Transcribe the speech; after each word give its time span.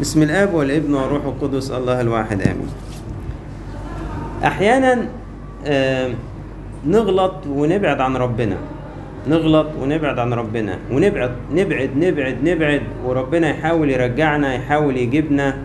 بسم 0.00 0.22
الآب 0.22 0.54
والابن 0.54 0.94
والروح 0.94 1.24
القدس 1.24 1.70
الله 1.70 2.00
الواحد 2.00 2.42
آمين. 2.42 2.68
أحيانا 4.44 5.08
نغلط 6.86 7.34
ونبعد 7.48 8.00
عن 8.00 8.16
ربنا. 8.16 8.56
نغلط 9.28 9.66
ونبعد 9.80 10.18
عن 10.18 10.32
ربنا. 10.32 10.78
ونبعد 10.92 11.30
نبعد 11.52 11.90
نبعد 11.96 12.36
نبعد 12.44 12.82
وربنا 13.06 13.50
يحاول 13.50 13.90
يرجعنا 13.90 14.54
يحاول 14.54 14.96
يجيبنا 14.96 15.56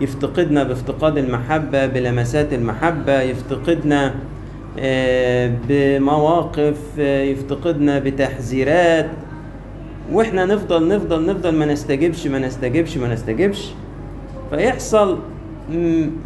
يفتقدنا 0.00 0.62
بافتقاد 0.62 1.18
المحبة 1.18 1.86
بلمسات 1.86 2.52
المحبة 2.52 3.20
يفتقدنا 3.20 4.14
بمواقف 5.68 6.98
يفتقدنا 6.98 7.98
بتحذيرات 7.98 9.10
وإحنا 10.12 10.44
نفضل 10.44 10.88
نفضل 10.88 11.26
نفضل 11.26 11.54
ما 11.54 11.66
نستجبش 11.66 12.26
ما 12.26 12.38
نستجبش 12.38 12.96
ما 12.96 13.14
نستجبش 13.14 13.70
فيحصل 14.50 15.18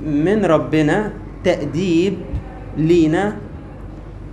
من 0.06 0.44
ربنا 0.44 1.12
تأديب 1.44 2.14
لينا 2.76 3.36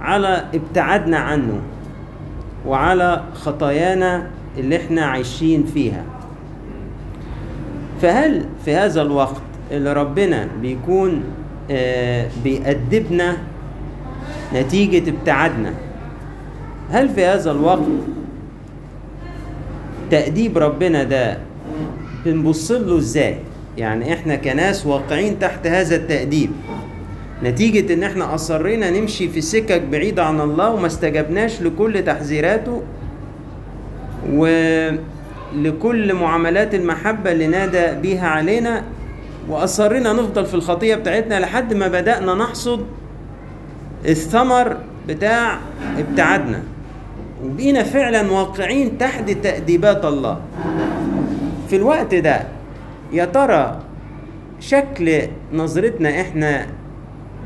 على 0.02 0.45
ابتعادنا 0.53 1.17
عنه 1.17 1.61
وعلى 2.67 3.23
خطايانا 3.34 4.27
اللي 4.58 4.77
إحنا 4.77 5.05
عايشين 5.05 5.63
فيها. 5.63 6.03
فهل 8.02 8.45
في 8.66 8.75
هذا 8.75 9.02
الوقت 9.02 9.41
اللي 9.72 9.94
ربنا 9.94 10.47
بيكون 10.61 11.23
آه، 11.72 12.27
بيأدبنا 12.44 13.38
نتيجة 14.55 15.09
ابتعادنا 15.09 15.73
هل 16.91 17.09
في 17.09 17.25
هذا 17.25 17.52
الوقت 17.52 17.80
تأديب 20.11 20.57
ربنا 20.57 21.03
ده 21.03 21.38
بنبص 22.25 22.71
له 22.71 22.97
إزاي؟ 22.97 23.38
يعني 23.77 24.13
إحنا 24.13 24.35
كناس 24.35 24.85
واقعين 24.85 25.39
تحت 25.39 25.67
هذا 25.67 25.95
التأديب. 25.95 26.52
نتيجة 27.44 27.94
إن 27.94 28.03
إحنا 28.03 28.36
أصرينا 28.36 28.89
نمشي 28.89 29.30
في 29.30 29.41
سكك 29.41 29.81
بعيدة 29.81 30.23
عن 30.25 30.41
الله 30.41 30.69
وما 30.69 30.88
استجبناش 30.88 31.61
لكل 31.61 32.03
تحذيراته 32.03 32.81
ولكل 34.33 36.14
معاملات 36.14 36.75
المحبة 36.75 37.31
اللي 37.31 37.47
نادى 37.47 37.99
بيها 38.02 38.27
علينا 38.27 38.83
وأصرينا 39.49 40.14
نفضل 40.14 40.45
في 40.45 40.53
الخطية 40.53 40.95
بتاعتنا 40.95 41.39
لحد 41.39 41.73
ما 41.73 41.88
بدأنا 41.88 42.33
نحصد 42.36 42.86
الثمر 44.05 44.77
بتاع 45.08 45.59
ابتعادنا. 45.97 46.64
وبقينا 47.45 47.84
فعلا 47.84 48.31
واقعين 48.31 48.97
تحت 48.97 49.30
تأديبات 49.31 50.06
الله. 50.06 50.39
في 51.70 51.75
الوقت 51.75 52.16
ده 52.16 52.44
يا 53.14 53.25
ترى 53.25 53.80
شكل 54.59 55.22
نظرتنا 55.53 56.22
إحنا 56.22 56.67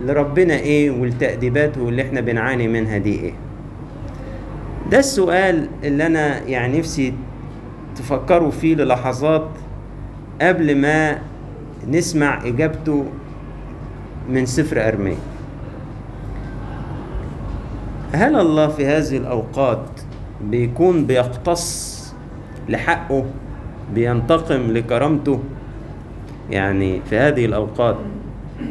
لربنا 0.02 0.54
إيه 0.54 0.92
والتأديبات 0.92 1.78
اللي 1.78 2.02
إحنا 2.02 2.22
بنعاني 2.22 2.68
منها 2.68 2.98
دي 2.98 3.20
إيه؟ 3.20 3.34
ده 4.92 5.00
السؤال 5.00 5.68
اللي 5.84 6.06
أنا 6.06 6.40
يعني 6.48 6.80
نفسي 6.80 7.14
تفكروا 7.96 8.52
فيه 8.52 8.76
للحظات 8.76 9.48
قبل 10.42 10.78
ما 10.78 11.20
نسمع 11.88 12.48
إجابته 12.48 13.06
من 14.30 14.46
سفر 14.46 14.88
ارميه 14.88 15.16
هل 18.16 18.36
الله 18.36 18.68
في 18.68 18.86
هذه 18.86 19.18
الأوقات 19.18 19.86
بيكون 20.42 21.06
بيقتص 21.06 21.96
لحقه 22.70 23.26
بينتقم 23.94 24.72
لكرامته؟ 24.72 25.40
يعني 26.52 27.02
في 27.10 27.18
هذه 27.18 27.46
الأوقات 27.46 27.98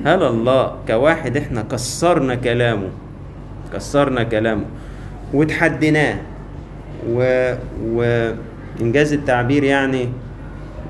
هل 0.04 0.22
الله 0.22 0.76
كواحد 0.88 1.36
إحنا 1.36 1.62
كسرنا 1.62 2.34
كلامه 2.34 2.88
كسرنا 3.72 4.22
كلامه 4.22 4.64
وتحديناه 5.34 6.16
و 7.08 7.54
وإنجاز 7.84 9.12
التعبير 9.12 9.64
يعني 9.64 10.08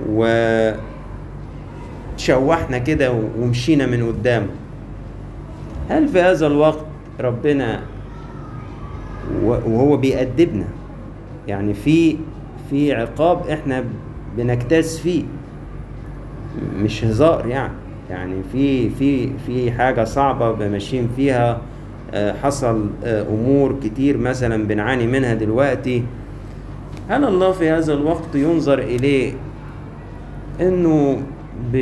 و 0.09 0.20
شوحنا 2.16 2.78
كده 2.78 3.12
ومشينا 3.38 3.87
من 3.87 4.06
قدامه؟ 4.06 4.47
هل 5.91 6.09
في 6.09 6.20
هذا 6.20 6.47
الوقت 6.47 6.84
ربنا 7.20 7.81
وهو 9.44 9.96
بيأدبنا. 9.96 10.66
يعني 11.48 11.74
في 11.74 12.16
في 12.70 12.94
عقاب 12.94 13.46
إحنا 13.46 13.84
بنجتاز 14.36 14.98
فيه. 14.98 15.24
مش 16.78 17.04
هزار 17.04 17.46
يعني. 17.46 17.72
يعني 18.10 18.34
في 18.52 18.90
في 18.90 19.30
في 19.46 19.72
حاجة 19.72 20.04
صعبة 20.04 20.68
ماشيين 20.68 21.08
فيها. 21.16 21.60
آه، 22.14 22.32
حصل 22.32 22.86
آه، 23.04 23.22
أمور 23.22 23.76
كتير 23.84 24.16
مثلا 24.18 24.66
بنعاني 24.66 25.06
منها 25.06 25.34
دلوقتي. 25.34 26.04
هل 27.08 27.24
الله 27.24 27.52
في 27.52 27.70
هذا 27.70 27.94
الوقت 27.94 28.34
ينظر 28.34 28.78
إليه 28.78 29.32
إنه 30.60 31.22
ب 31.72 31.74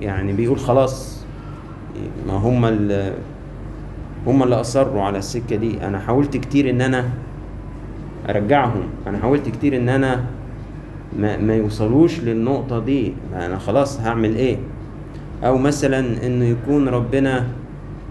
يعني 0.00 0.32
بيقول 0.32 0.58
خلاص 0.58 1.24
ما 2.26 2.32
هم 2.32 2.88
هم 4.26 4.42
اللي 4.42 4.60
أصروا 4.60 5.02
على 5.02 5.18
السكة 5.18 5.56
دي. 5.56 5.86
أنا 5.86 5.98
حاولت 5.98 6.36
كتير 6.36 6.70
إن 6.70 6.80
أنا 6.80 7.04
أرجعهم. 8.28 8.82
أنا 9.06 9.18
حاولت 9.18 9.48
كتير 9.48 9.76
إن 9.76 9.88
أنا 9.88 10.24
ما, 11.18 11.36
ما 11.36 11.54
يوصلوش 11.54 12.20
للنقطة 12.20 12.78
دي. 12.78 13.12
أنا 13.36 13.58
خلاص 13.58 14.00
هعمل 14.00 14.36
إيه؟ 14.36 14.56
أو 15.44 15.58
مثلا 15.58 16.26
إنه 16.26 16.44
يكون 16.44 16.88
ربنا 16.88 17.46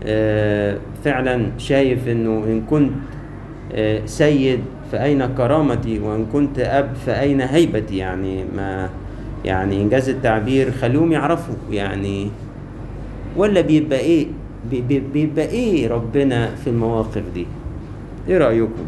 آه، 0.04 0.78
فعلا 1.04 1.52
شايف 1.58 2.08
إنه 2.08 2.44
إن 2.48 2.62
كنت 2.70 2.92
آه، 3.74 4.06
سيد 4.06 4.60
فأين 4.92 5.26
كرامتي؟ 5.26 6.00
وإن 6.00 6.26
كنت 6.34 6.60
أب 6.60 6.96
فأين 7.06 7.42
هيبتي؟ 7.42 7.98
يعني 7.98 8.46
ما 8.56 8.90
يعني 9.46 9.82
إن 9.82 9.91
جاز 9.91 10.10
التعبير 10.10 10.72
خليهم 10.72 11.12
يعرفوا. 11.12 11.56
يعني 11.72 12.30
ولا 13.38 13.62
بيبقى 13.62 14.00
بي- 14.00 14.26
بي- 14.26 14.32
بيبقى 15.14 15.46
إيه 15.46 15.88
ربنا 15.88 16.56
في 16.56 16.70
المواقف 16.70 17.24
دي. 17.34 17.46
إيه 18.30 18.38
رأيكم؟ 18.38 18.86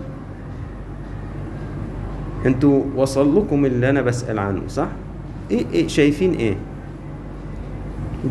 أنتوا 2.46 2.84
وصل 2.96 3.38
لكم 3.38 3.66
اللي 3.66 3.90
أنا 3.90 4.02
بسأل 4.02 4.40
عنه 4.40 4.62
صح؟ 4.68 4.88
إيه, 5.52 5.66
إيه 5.74 5.88
شايفين 5.88 6.34
إيه؟ 6.34 6.56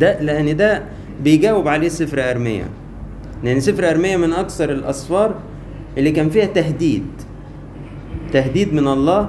ده 0.00 0.20
لأن 0.20 0.56
ده 0.56 0.82
بيجاوب 1.24 1.68
عليه 1.68 1.88
سفر 1.88 2.30
ارميا 2.30 2.64
لأن 3.44 3.60
سفر 3.60 3.90
ارميا 3.90 4.16
من 4.16 4.32
أكثر 4.32 4.70
الأسفار 4.72 5.34
اللي 5.98 6.10
كان 6.10 6.30
فيها 6.30 6.46
تهديد. 6.46 7.04
تهديد 8.32 8.74
من 8.74 8.88
الله 8.88 9.28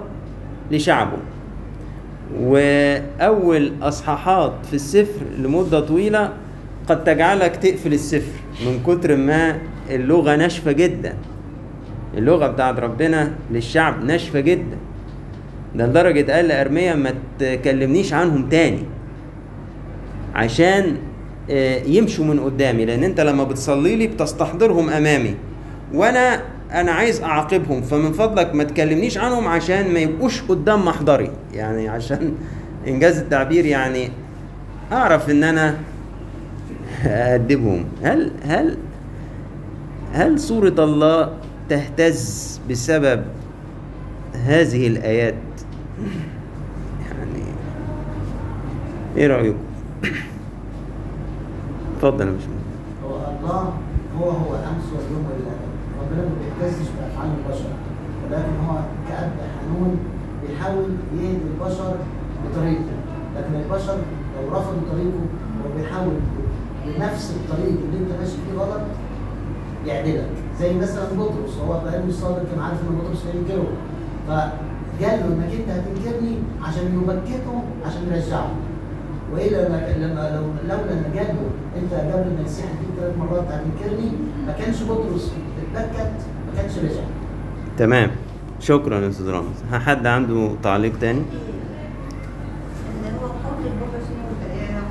لشعبه. 0.71 1.17
وأول 2.41 3.71
أصحاحات 3.81 4.53
في 4.65 4.73
السفر 4.73 5.21
لمدة 5.39 5.79
طويلة 5.79 6.33
قد 6.87 7.03
تجعلك 7.03 7.55
تقفل 7.55 7.93
السفر. 7.93 8.31
من 8.65 8.79
كتر 8.87 9.15
ما 9.15 9.57
اللغة 9.89 10.35
ناشفة 10.35 10.71
جدا. 10.71 11.13
اللغة 12.17 12.47
بتاعت 12.47 12.79
ربنا 12.79 13.31
للشعب 13.51 14.03
ناشفة 14.03 14.39
جدا. 14.39 14.77
ده 15.75 15.85
لدرجة 15.87 16.31
قال 16.31 16.47
لارميا 16.47 16.95
ما 16.95 17.13
تكلمنيش 17.39 18.13
عنهم 18.13 18.49
تاني. 18.49 18.83
عشان 20.35 20.95
آه، 21.49 21.83
يمشوا 21.83 22.25
من 22.25 22.39
قدامي. 22.39 22.85
لأن 22.85 23.03
أنت 23.03 23.21
لما 23.21 23.43
بتصلي 23.43 23.95
لي 23.95 24.07
بتستحضرهم 24.07 24.89
أمامي. 24.89 25.35
وأنا 25.93 26.41
أنا 26.71 26.91
عايز 26.91 27.21
أعاقبهم. 27.21 27.81
فمن 27.81 28.11
فضلك 28.11 28.55
ما 28.55 28.63
تكلمنيش 28.63 29.17
عنهم 29.17 29.47
عشان 29.47 29.93
ما 29.93 29.99
يبقوش 29.99 30.41
قدام 30.41 30.85
محضري. 30.85 31.31
يعني 31.53 31.87
عشان 31.87 32.33
إنجاز 32.87 33.17
التعبير 33.17 33.65
يعني 33.65 34.09
أعرف 34.91 35.29
إن 35.29 35.43
أنا 35.43 35.75
أدبهم 37.05 37.85
هل 38.03 38.31
هل 38.43 38.77
هل 40.13 40.39
صورة 40.39 40.75
الله 40.79 41.33
تهتز 41.69 42.59
بسبب 42.69 43.23
هذه 44.33 44.87
الآيات؟ 44.87 45.33
يعني 47.01 47.43
إيه 49.17 49.27
رأيكم؟ 49.27 49.57
اتفضل 51.95 52.27
يا 52.27 52.31
باشمهندس 52.31 52.67
هو 53.03 53.15
الله 53.15 53.73
هو 54.19 54.29
هو 54.29 54.55
الأمس 54.55 54.85
واليوم 54.95 55.25
والابد 55.25 55.67
ربنا 56.01 56.21
ما 56.21 56.35
بيهتزش 56.41 56.87
بأفعال 56.99 57.29
البشر 57.37 57.69
ولكن 58.25 58.65
هو 58.67 58.75
كأب 59.09 59.31
حنون 59.59 59.97
بيحاول 60.41 60.89
يهدي 61.15 61.37
البشر 61.53 61.95
بطريقته. 62.45 62.97
لكن 63.37 63.55
البشر 63.55 63.97
لو 64.35 64.57
رفضوا 64.57 64.81
طريقه 64.91 65.21
هو 65.63 65.77
بيحاول 65.77 66.13
بنفس 66.95 67.31
الطريق 67.35 67.75
اللي 67.85 67.97
انت 67.97 68.19
ماشي 68.19 68.31
فيه 68.31 68.59
غلط 68.59 68.81
يعدلك. 69.85 70.29
زي 70.59 70.73
مثلا 70.73 71.03
بطرس 71.03 71.57
هو 71.67 71.81
مش 72.07 72.13
صادق 72.13 72.43
كان 72.51 72.59
عارف 72.59 72.77
إن 72.81 72.95
بطرس 72.97 73.23
هينكره. 73.25 73.67
ف 74.27 74.31
قال 75.03 75.19
له 75.19 75.25
إنك 75.25 75.51
أنت 75.53 75.69
هتنكرني 75.69 76.35
عشان 76.63 76.85
يبكته 76.85 77.63
عشان 77.85 78.01
يرجعه. 78.11 78.51
وإلا 79.33 79.67
لما 79.67 80.29
لو 80.35 80.43
لولا 80.69 80.91
إن 80.93 81.03
قال 81.17 81.27
له 81.27 81.49
أنت 81.81 81.93
قبل 81.93 82.33
ما 82.37 82.41
يسيح 82.45 82.65
فيك 82.65 82.99
ثلاث 82.99 83.17
مرات 83.17 83.47
هتنكرني. 83.51 84.11
ما 84.47 84.53
كانش 84.53 84.83
بطرس 84.83 85.31
اتبكت 85.75 86.11
ما 86.47 86.61
كانش 86.61 86.77
رجع. 86.77 87.03
تمام. 87.77 88.11
شكرا 88.59 88.99
يا 88.99 89.09
أستاذ 89.09 89.29
رامز. 89.29 89.63
حد 89.73 90.07
عنده 90.07 90.51
تعليق 90.63 90.99
تاني 90.99 91.19
ان 91.19 93.15
هو 93.21 93.27
قول 93.27 93.65
البابا 93.65 93.99
شنو 94.07 94.27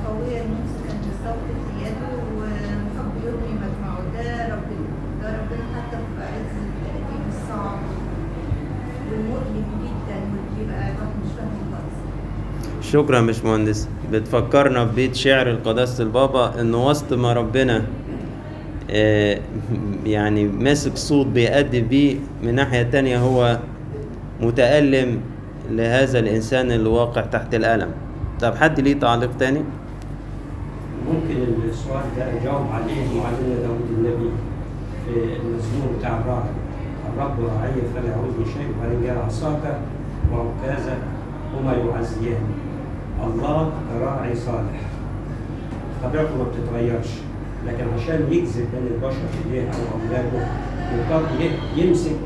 قوية 0.06 0.40
الممسك 0.43 0.84
ان 0.90 1.00
الصوت 1.12 1.38
في 1.46 1.81
يده 1.84 2.12
وحب 2.38 3.10
يرمي 3.25 3.52
مجمعه 3.62 4.00
ده 4.14 4.55
رب 4.55 4.69
ده 5.22 5.28
ربنا 5.28 5.64
حتى 5.75 5.96
في 5.96 6.22
عز 6.22 6.56
التأديب 6.66 7.22
الصعب 7.28 7.78
والمؤلم 9.10 9.66
جدا 9.82 10.19
وبيبقى 10.32 10.78
الواحد 10.78 11.14
مش 11.25 11.31
فاهم 11.36 11.64
خالص 11.72 11.98
شكرا 12.96 13.16
يا 13.16 13.22
باشمهندس. 13.22 13.88
بتفكرنا 14.12 14.84
ببيت 14.84 15.14
شعر 15.14 15.50
القداسة 15.50 16.04
البابا 16.04 16.60
إن 16.60 16.75
وسط 16.75 17.12
ما 17.12 17.32
ربنا 17.32 17.82
آه، 18.90 19.38
يعني 20.06 20.44
ماسك 20.44 20.96
صوت 20.96 21.26
بيأدب 21.26 21.88
بيه 21.88 22.16
من 22.43 22.54
ناحية 22.54 22.82
تانية 22.82 23.19
هو 23.19 23.58
متألم 24.40 25.20
لهذا 25.70 26.19
الإنسان 26.19 26.70
اللي 26.70 26.88
واقع 26.88 27.20
تحت 27.20 27.54
الألم. 27.54 27.90
طب 28.40 28.54
حد 28.54 28.81
ليه 28.81 29.00
تعليق 29.00 29.37
تاني؟ 29.37 29.62
ممكن 31.08 31.37
السؤال 31.69 32.02
ده 32.16 32.32
يجاوب 32.32 32.66
عليه 32.72 33.00
معلمنا 33.20 33.56
داود 33.62 33.87
النبي 33.98 34.31
في 35.04 35.12
المزمور 35.20 35.88
بتاع 35.98 36.19
الراعي 36.20 36.50
الرب 37.12 37.37
راعي 37.40 37.72
فلا 37.94 38.08
يعوزني 38.10 38.44
شيء 38.54 38.69
وبعدين 38.78 39.10
قال 39.10 39.19
عصاك 39.26 39.78
وعكازك 40.32 40.98
هما 41.54 41.72
يعزيان. 41.72 42.65
الله 43.24 43.72
راعي 44.00 44.34
صالح. 44.34 44.80
طبيعته 46.04 46.36
ما 46.36 46.44
بتتغيرش. 46.44 47.08
لكن 47.66 47.84
عشان 47.96 48.26
يجذب 48.30 48.66
بين 48.74 48.86
البشر 48.94 49.18
اليه 49.46 49.62
أو 49.62 50.00
اولاده 50.00 50.46
يضطر 50.94 51.26
يمسك 51.76 52.16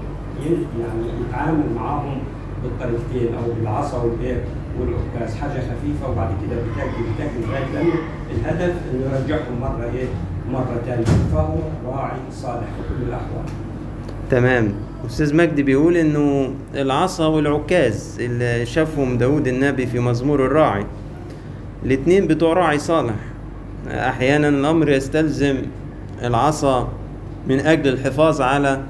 يعني 0.47 1.03
يتعامل 1.29 1.65
معاهم 1.77 2.19
بالطريقتين 2.63 3.35
أو 3.35 3.53
بالعصا 3.59 4.03
والايه 4.03 4.45
والعكاز. 4.81 5.37
حاجة 5.37 5.51
خفيفة 5.61 6.11
وبعد 6.13 6.29
كده 6.29 6.57
بتاكل 6.63 7.03
بتاكل 7.15 7.49
لغاية 7.49 7.67
لأنه 7.75 7.95
الهدف 8.31 8.75
إنه 8.93 9.19
يرجعهم 9.19 9.61
مرة 9.61 9.91
إيه؟ 9.95 10.07
مرة 10.53 10.81
ثانية 10.87 11.05
فهو 11.33 11.57
راعي 11.87 12.19
صالح 12.33 12.65
في 12.67 12.83
كل 12.89 13.03
الأحوال. 13.09 13.45
تمام. 14.31 14.73
أستاذ 15.07 15.37
مجدي 15.37 15.63
بيقول 15.63 15.97
إنه 15.97 16.55
العصا 16.75 17.27
والعكاز 17.27 18.17
اللي 18.21 18.67
شافهم 18.67 19.19
داود 19.19 19.49
النبي 19.49 19.87
في 19.87 19.99
مزمور 19.99 20.47
الراعي 20.47 20.87
الاتنين 21.85 22.27
بتوع 22.27 22.53
راعي 22.53 22.79
صالح. 22.79 23.15
أحيانا 23.89 24.49
الأمر 24.49 24.91
يستلزم 24.91 25.57
العصا 26.23 26.89
من 27.49 27.61
أجل 27.61 27.89
الحفاظ 27.93 28.41
على 28.41 28.81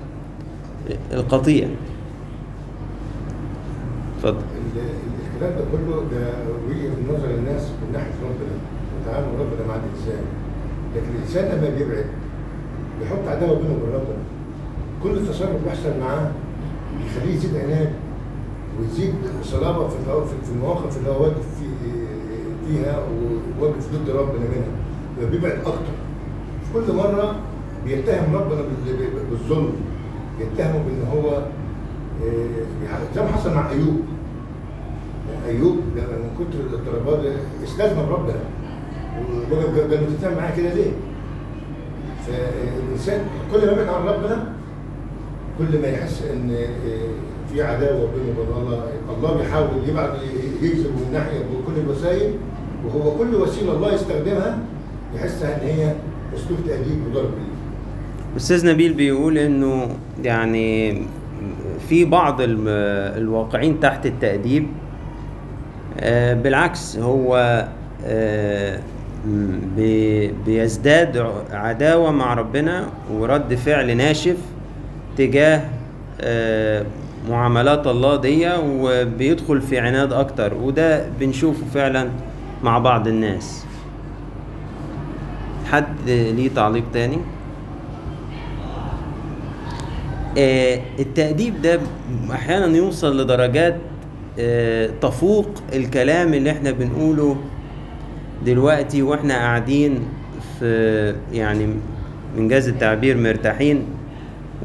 القطيع 1.13 1.69
اتفضل. 4.19 4.37
ال- 4.37 4.81
الكلام 5.35 5.59
ده 5.59 5.65
كله 5.73 6.05
ده 6.13 6.27
في 6.69 6.89
نظر 7.13 7.31
الناس 7.31 7.63
من 7.63 7.93
ناحية 7.93 8.13
ربنا 8.23 8.57
وتعامل 9.03 9.29
ربنا 9.41 9.67
مع 9.69 9.75
الإنسان. 9.75 10.25
لكن 10.97 11.07
الإنسان 11.17 11.45
لما 11.59 11.79
بيبعد 11.79 12.05
بيحط 13.01 13.29
عداوة 13.29 13.59
بينه 13.59 13.73
وبين 13.75 13.95
ربنا. 13.95 14.19
كل 15.02 15.26
تصرف 15.29 15.64
بيحصل 15.64 16.00
معاه 16.00 16.31
بيخليه 16.99 17.35
يزيد 17.35 17.56
عناد 17.56 17.93
ويزيد 18.81 19.14
صلابة 19.43 19.88
في 19.88 19.97
في- 20.44 20.52
المواقف 20.52 20.99
اللي 20.99 21.11
هو 21.11 21.23
واقف 21.23 21.47
في 21.58 21.64
فيها 22.69 22.99
وواقف 23.61 23.88
ضد 23.94 24.11
ربنا 24.11 24.38
منها. 24.41 25.31
بيبعد 25.31 25.52
أكتر. 25.58 25.93
في 26.64 26.73
كل 26.75 26.93
مرة 26.93 27.37
بيتهم 27.85 28.35
ربنا 28.37 28.61
بال- 28.61 28.97
بال- 28.97 29.26
بالظلم. 29.31 29.73
يتهمه 30.41 30.79
بإن 30.79 31.05
هو 31.12 31.31
آه، 32.25 33.05
زي 33.14 33.23
ما 33.23 33.29
حصل 33.29 33.55
مع 33.55 33.70
أيوب. 33.70 34.00
أيوب 35.49 35.76
من 35.96 36.31
كتر 36.38 36.61
الاضطرابات 36.61 37.32
استلزم 37.64 37.99
ربنا. 38.08 38.35
وقال 39.53 39.91
له 39.91 40.06
تتهم 40.20 40.37
معايا 40.37 40.56
كده 40.56 40.75
ليه؟ 40.75 40.91
فالإنسان 42.26 43.20
كل 43.53 43.67
ما 43.67 43.73
يبعد 43.73 43.88
عن 43.88 44.06
ربنا 44.08 44.53
كل 45.61 45.79
ما 45.83 45.89
يحس 45.89 46.23
إن 46.33 46.51
آه، 46.51 47.53
في 47.53 47.62
عداوة 47.62 48.09
بينه 48.12 48.41
وبين 48.41 48.57
الله 48.62 48.85
الله 49.19 49.37
بيحاول 49.37 49.89
يبعد 49.89 50.11
يجذب 50.62 50.87
من 50.87 51.11
ناحية 51.12 51.39
بكل 51.39 51.81
الوسائل 51.81 52.35
وهو 52.87 53.19
كل 53.19 53.35
وسيلة 53.35 53.73
الله 53.73 53.95
يستخدمها 53.95 54.59
يحسها 55.15 55.62
إن 55.62 55.67
هي 55.69 55.95
أسلوب 56.37 56.59
تاديب 56.67 57.07
وضرب 57.11 57.25
ليه. 57.31 58.37
أستاذ 58.37 58.67
نبيل 58.67 58.93
بيقول 58.93 59.39
إنه 59.39 59.89
يعني 60.23 61.03
في 61.89 62.05
بعض 62.05 62.37
الواقعين 62.41 63.81
تحت 63.81 64.06
التأديب 64.06 64.67
آه، 66.01 66.35
بالعكس 66.35 66.99
هو 66.99 67.37
آه، 68.06 68.81
بيزداد 70.47 71.27
عداوة 71.51 72.11
مع 72.11 72.35
ربنا 72.35 72.89
ورد 73.13 73.55
فعل 73.55 73.97
ناشف 73.97 74.37
تجاه 75.20 75.62
آه، 76.20 76.84
معاملات 77.31 77.87
الله 77.87 78.17
دي 78.17 78.49
وبيدخل 78.64 79.61
في 79.61 79.78
عناد 79.78 80.12
أكتر 80.12 80.55
وده 80.55 81.08
بنشوفه 81.20 81.67
فعلا 81.75 82.08
مع 82.62 82.78
بعض 82.78 83.08
الناس 83.08 83.64
حد 85.70 86.08
ليه 86.08 86.50
تعليق 86.55 86.84
تاني؟ 86.93 87.19
آه، 90.38 90.81
التأديب 90.99 91.62
ده 91.62 91.81
أحيانا 92.32 92.76
يوصل 92.76 93.20
لدرجات 93.20 93.76
آه، 94.38 94.90
تفوق 95.02 95.49
الكلام 95.72 96.34
اللي 96.34 96.50
إحنا 96.50 96.70
بنقوله 96.70 97.37
دلوقتي 98.46 99.02
وإحنا 99.02 99.34
قاعدين 99.34 100.00
في 100.58 101.14
يعني 101.32 101.67
من 102.37 102.49
جاز 102.49 102.69
التعبير 102.69 103.17
مرتاحين 103.17 104.00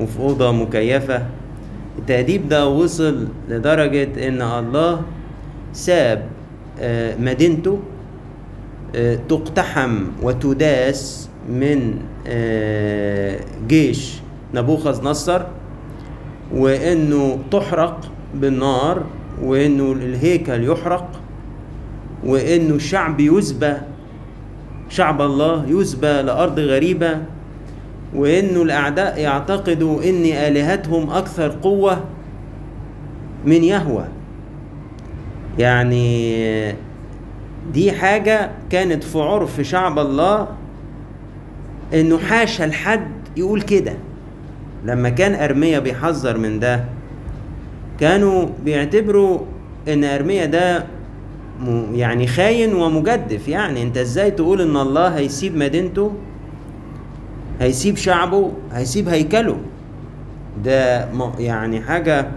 وفي 0.02 0.20
أوضة 0.20 0.52
مكيفة. 0.52 1.26
التأديب 2.00 2.50
ده 2.50 2.68
وصل 2.68 3.28
لدرجة 3.50 4.28
إن 4.28 4.42
الله 4.42 5.02
ساب 5.74 6.26
آه، 6.80 7.16
مدينته 7.18 7.80
آه، 8.96 9.20
تقتحم 9.30 10.04
وتداس 10.22 11.30
من 11.50 11.96
آه، 12.28 13.40
جيش 13.68 14.14
نبوخذ 14.54 15.04
نصر 15.04 15.42
وإنه 16.54 17.40
تحرق 17.52 18.12
بالنار 18.36 19.04
وإنه 19.42 19.92
الهيكل 19.92 20.64
يحرق 20.70 21.10
وإنه 22.26 22.76
الشعب 22.76 23.20
يسبى 23.20 23.74
شعب 24.90 25.22
الله 25.22 25.66
يسبى 25.70 26.22
لأرض 26.22 26.60
غريبة. 26.60 27.22
وإنه 28.16 28.62
الأعداء 28.62 29.20
يعتقدوا 29.20 30.04
ان 30.04 30.26
آلهتهم 30.26 31.10
أكثر 31.10 31.58
قوة 31.64 32.04
من 33.46 33.64
يهوه 33.64 34.08
يعني 35.60 36.76
دي 37.74 37.92
حاجة 37.92 38.52
كانت 38.70 39.04
في 39.04 39.20
عرف 39.20 39.62
شعب 39.62 40.00
الله 40.00 40.48
إنه 41.94 42.18
حاشا 42.18 42.64
لحد 42.64 43.08
يقول 43.38 43.62
كده. 43.62 43.94
لما 44.86 45.10
كان 45.10 45.34
ارميا 45.44 45.80
بيحذر 45.80 46.38
من 46.38 46.60
ده 46.60 46.84
كانوا 48.00 48.46
بيعتبروا 48.66 49.40
إن 49.88 50.04
ارميا 50.04 50.46
ده 50.46 50.86
يعني 51.94 52.28
خاين 52.28 52.74
ومجدف. 52.76 53.48
يعني 53.48 53.84
أنت 53.84 53.98
إزاي 53.98 54.32
تقول 54.32 54.62
إن 54.62 54.78
الله 54.78 55.08
هيسيب 55.08 55.58
مدينته 55.58 56.12
هيسيب 57.60 57.98
شعبه 57.98 58.52
هيسيب 58.74 59.10
هيكله. 59.10 59.58
ده 60.64 61.08
يعني 61.40 61.82
حاجة 61.82 62.28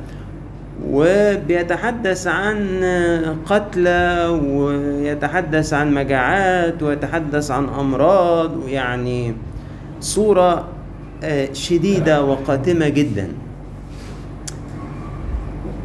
وبيتحدث 0.86 2.26
عن 2.26 2.80
قتلى 3.46 4.26
ويتحدث 4.42 5.72
عن 5.74 5.94
مجاعات 5.94 6.82
ويتحدث 6.82 7.50
عن 7.50 7.68
أمراض 7.68 8.56
ويعني 8.56 9.34
صورة 10.00 10.68
آه، 11.22 11.52
شديدة 11.52 12.24
وقاتمة 12.24 12.88
جدا 12.88 13.28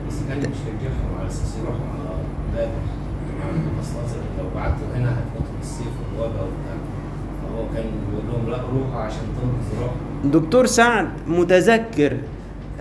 بس 0.07 0.15
كان 0.29 0.37
بيشجعهم 0.39 1.09
على 1.19 1.27
أساس 1.27 1.53
يروحوا 1.61 1.87
على 1.93 2.15
بابل 2.55 3.81
أصلا 3.81 4.21
لو 4.39 4.45
بعتوا 4.55 4.87
هنا 4.95 5.09
هتموتوا 5.11 5.55
بالسيف 5.59 5.87
والوجع 6.03 6.41
وبتاع 6.41 6.77
فهو 7.41 7.63
كان 7.75 7.85
بيقول 8.09 8.23
لهم 8.29 8.49
لا 8.51 8.57
روحوا 8.61 9.01
عشان 9.01 9.25
تنقذ 9.37 9.81
روحكم 9.81 10.05
دكتور 10.23 10.65
سعد 10.65 11.07
متذكر 11.27 12.13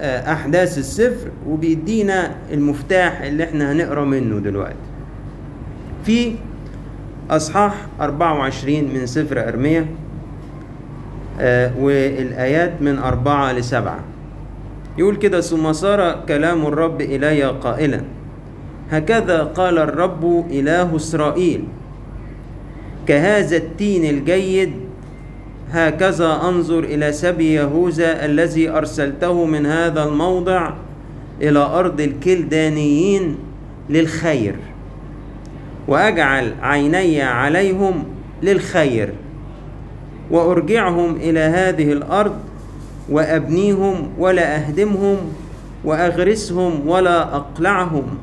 آه، 0.00 0.32
أحداث 0.32 0.78
السفر 0.78 1.28
وبيدينا 1.48 2.30
المفتاح 2.52 3.20
اللي 3.22 3.44
إحنا 3.44 3.72
هنقرأ 3.72 4.04
منه 4.04 4.38
دلوقتي. 4.38 4.76
في 6.04 6.34
أصحاح 7.30 7.86
24 8.00 8.84
من 8.94 9.06
سفر 9.06 9.48
أرمية 9.48 9.86
آه، 11.40 11.72
والآيات 11.78 12.82
من 12.82 12.98
أربعة 12.98 13.52
لسبعة. 13.52 14.00
يقول 14.98 15.16
كده 15.16 15.40
ثم 15.40 15.72
صار 15.72 16.24
كلام 16.28 16.66
الرب 16.66 17.00
إلي 17.00 17.42
قائلا 17.44 18.00
هكذا 18.90 19.42
قال 19.42 19.78
الرب 19.78 20.46
إله 20.50 20.96
إسرائيل 20.96 21.64
كهذا 23.06 23.56
التين 23.56 24.04
الجيد 24.04 24.72
هكذا 25.72 26.40
أنظر 26.48 26.78
إلى 26.84 27.12
سبي 27.12 27.52
يهوذا 27.52 28.24
الذي 28.24 28.68
أرسلته 28.70 29.44
من 29.44 29.66
هذا 29.66 30.04
الموضع 30.04 30.72
إلى 31.42 31.58
أرض 31.58 32.00
الكلدانيين 32.00 33.36
للخير 33.90 34.56
وأجعل 35.88 36.52
عيني 36.62 37.22
عليهم 37.22 38.04
للخير 38.42 39.12
وأرجعهم 40.30 41.16
إلى 41.16 41.40
هذه 41.40 41.92
الأرض 41.92 42.34
وأبنيهم 43.10 44.12
ولا 44.18 44.56
أهدمهم 44.56 45.16
وأغرسهم 45.84 46.88
ولا 46.88 47.36
أقلعهم 47.36 48.18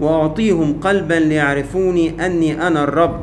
وأعطيهم 0.00 0.80
قلبا 0.80 1.14
ليعرفوني 1.14 2.26
أني 2.26 2.66
أنا 2.66 2.84
الرب. 2.84 3.20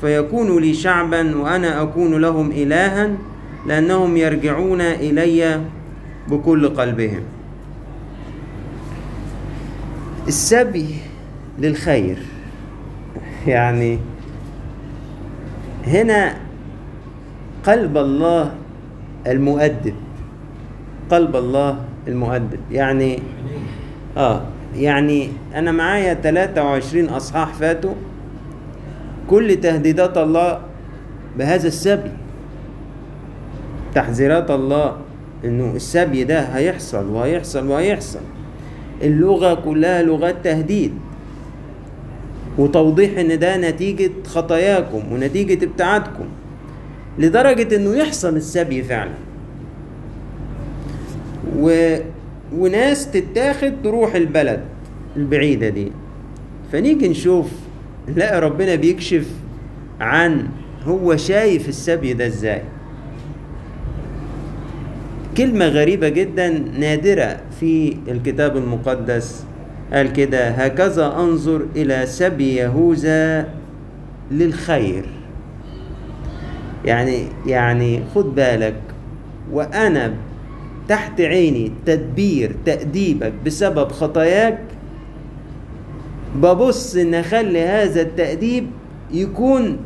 فيكونوا 0.00 0.60
لي 0.60 0.74
شعبا 0.74 1.36
وأنا 1.36 1.82
أكون 1.82 2.20
لهم 2.20 2.50
الها 2.50 3.10
لأنهم 3.66 4.16
يرجعون 4.16 4.80
إلي 4.80 5.60
بكل 6.28 6.68
قلبهم. 6.68 7.22
السبي 10.28 10.94
للخير. 11.58 12.18
يعني 13.46 13.98
هنا 15.86 16.36
قلب 17.66 17.96
الله 17.96 18.54
المؤدب. 19.26 19.94
قلب 21.10 21.36
الله 21.36 21.78
المؤدب. 22.08 22.60
يعني 22.70 23.18
آه 24.16 24.42
يعني 24.76 25.28
أنا 25.54 25.72
معايا 25.72 26.14
23 26.14 27.08
أصحاح 27.08 27.54
فاتوا. 27.54 27.94
كل 29.30 29.56
تهديدات 29.56 30.18
الله 30.18 30.60
بهذا 31.38 31.68
السبي. 31.68 32.10
تحذيرات 33.94 34.50
الله 34.50 34.96
إنه 35.44 35.72
السبي 35.76 36.24
ده 36.24 36.40
هيحصل 36.40 37.10
وهيحصل 37.10 37.68
وهيحصل. 37.68 38.20
اللغة 39.02 39.54
كلها 39.54 40.02
لغات 40.02 40.36
تهديد. 40.44 40.92
وتوضيح 42.58 43.18
إن 43.18 43.38
ده 43.38 43.56
نتيجة 43.56 44.10
خطاياكم 44.26 45.12
ونتيجة 45.12 45.64
ابتعادكم. 45.64 46.24
لدرجة 47.18 47.76
إنه 47.76 47.96
يحصل 47.96 48.36
السبي 48.36 48.82
فعلا. 48.82 49.14
و... 51.56 51.96
وناس 52.56 53.10
تتاخد 53.10 53.72
تروح 53.84 54.14
البلد 54.14 54.60
البعيدة 55.16 55.68
دي. 55.68 55.92
فنيجي 56.72 57.08
نشوف 57.08 57.46
نلاقي 58.08 58.40
ربنا 58.40 58.74
بيكشف 58.74 59.26
عن 60.00 60.46
هو 60.84 61.16
شايف 61.16 61.68
السبي 61.68 62.12
ده 62.12 62.26
إزاي. 62.26 62.62
كلمة 65.36 65.68
غريبة 65.68 66.08
جدا 66.08 66.48
نادرة 66.78 67.40
في 67.60 67.96
الكتاب 68.08 68.56
المقدس. 68.56 69.44
قال 69.92 70.12
كده 70.12 70.48
هكذا 70.48 71.06
أنظر 71.06 71.66
إلى 71.76 72.06
سبي 72.06 72.54
يهوذا 72.54 73.48
للخير. 74.30 75.04
يعني 76.84 77.24
يعني 77.46 78.00
خد 78.14 78.34
بالك 78.34 78.80
وأنا 79.52 80.14
تحت 80.88 81.20
عيني 81.20 81.72
تدبير 81.86 82.56
تأديبك 82.66 83.32
بسبب 83.46 83.92
خطاياك 83.92 84.58
ببص 86.34 86.96
إن 86.96 87.14
أخلي 87.14 87.60
هذا 87.62 88.02
التأديب 88.02 88.66
يكون 89.12 89.76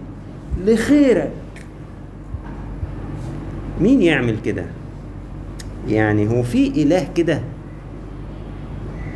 لخيرك. 0.65 1.31
مين 3.81 4.03
يعمل 4.03 4.37
كده؟ 4.45 4.65
يعني 5.89 6.29
هو 6.29 6.43
في 6.43 6.67
إله 6.69 7.09
كده. 7.15 7.41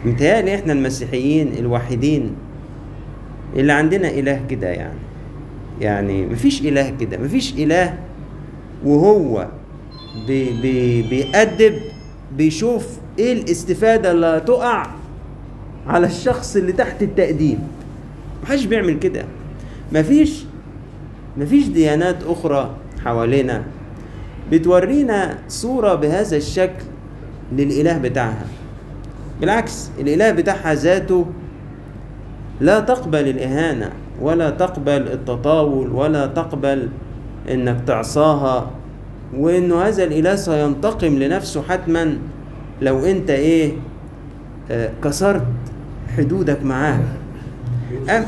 متهيألي 0.05 0.55
إحنا 0.55 0.73
المسيحيين 0.73 1.53
الوحيدين 1.59 2.35
اللي 3.57 3.73
عندنا 3.73 4.09
إله 4.09 4.41
كده 4.51 4.69
يعني. 4.69 4.99
يعني 5.81 6.27
مفيش 6.27 6.61
إله 6.61 6.93
كده 7.01 7.19
مفيش 7.19 7.53
إله 7.55 7.99
وهو 8.85 9.49
بي 10.27 10.51
بي 10.63 11.03
بيأدب 11.03 11.75
بيشوف 12.37 12.99
إيه 13.19 13.33
الاستفادة 13.33 14.13
اللي 14.13 14.27
هتقع. 14.27 14.87
على 15.87 16.07
الشخص 16.07 16.57
اللي 16.57 16.73
تحت 16.73 17.03
التأديب 17.03 17.59
محدش 18.43 18.65
بيعمل 18.65 18.99
كده. 18.99 19.25
مفيش 19.93 20.45
مفيش 21.39 21.67
ديانات 21.69 22.17
أخرى 22.27 22.71
حوالينا 23.05 23.63
بتورينا 24.53 25.39
صورة 25.49 25.95
بهذا 25.95 26.37
الشكل 26.37 26.83
للإله 27.53 27.99
بتاعها. 27.99 28.47
بالعكس 29.41 29.91
الإله 30.01 30.31
بتاعها 30.31 30.75
ذاته 30.75 31.27
لا 32.61 32.81
تقبل 32.81 33.29
الإهانة 33.29 33.91
ولا 34.21 34.51
تقبل 34.51 34.93
التطاول 35.13 35.93
ولا 35.93 36.27
تقبل 36.27 36.89
إنك 37.51 37.81
تعصاها 37.87 38.71
وإنه 39.37 39.83
هذا 39.83 40.05
الإله 40.05 40.37
سينتقم 40.37 41.19
لنفسه 41.19 41.63
حتما 41.63 42.19
لو 42.83 43.05
أنت 43.07 43.31
إيه 43.31 43.73
آه 44.71 44.91
كسرت 45.05 45.43
حدودك 46.17 46.65
معاه. 46.65 47.01
أم 48.11 48.25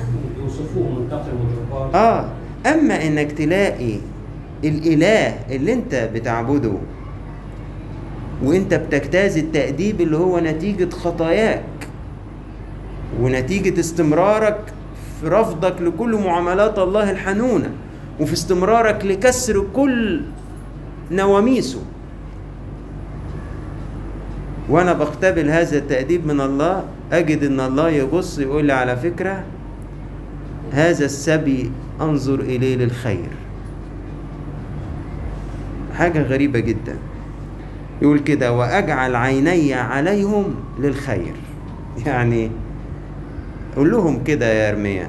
آه. 1.95 2.29
أما 2.67 3.07
إنك 3.07 3.33
تلاقي 3.33 3.95
الإله 4.64 5.38
اللي 5.50 5.73
أنت 5.73 5.95
بتعبده 6.14 6.73
وأنت 8.45 8.75
بتجتاز 8.75 9.38
التأديب 9.38 10.00
اللي 10.00 10.17
هو 10.17 10.38
نتيجة 10.38 10.91
خطاياك 10.91 11.64
ونتيجة 13.21 13.81
استمرارك 13.81 14.61
في 15.21 15.29
رفضك 15.29 15.81
لكل 15.81 16.17
معاملات 16.17 16.79
الله 16.79 17.11
الحنونة 17.11 17.71
وفي 18.21 18.33
استمرارك 18.33 19.05
لكسر 19.05 19.64
كل 19.75 20.21
نواميسه. 21.11 21.81
وأنا 24.69 24.93
بقتبل 24.93 25.50
هذا 25.50 25.79
التأديب 25.79 26.26
من 26.26 26.41
الله 26.41 26.85
أجد 27.12 27.44
أن 27.44 27.61
الله 27.61 27.90
يبص 27.90 28.38
يقول 28.38 28.64
لي 28.64 28.73
على 28.73 28.96
فكرة 28.96 29.44
هذا 30.73 31.04
السبي 31.04 31.70
أنظر 32.00 32.40
إليه 32.40 32.76
للخير. 32.76 33.28
حاجة 35.99 36.23
غريبة 36.23 36.58
جدا. 36.58 36.96
يقول 38.02 38.18
كده 38.18 38.52
وأجعل 38.52 39.16
عيني 39.16 39.75
عليهم 39.75 40.54
للخير. 40.78 41.34
يعني 42.06 42.50
قول 43.76 43.90
لهم 43.90 44.25
كده 44.25 44.46
يا 44.46 44.70
ارميا 44.70 45.08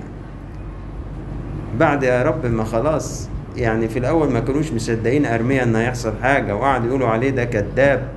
بعد 1.79 2.03
يا 2.03 2.23
رب 2.23 2.45
ما 2.45 2.63
خلاص 2.63 3.29
يعني 3.57 3.87
في 3.87 3.99
الأول 3.99 4.31
ما 4.31 4.39
كانوش 4.39 4.71
مصدقين 4.71 5.25
ارميا 5.25 5.63
ان 5.63 5.75
هيحصل 5.75 6.13
حاجة 6.21 6.55
وقعدوا 6.55 6.87
يقولوا 6.87 7.07
عليه 7.07 7.29
ده 7.29 7.43
كذاب 7.45 8.07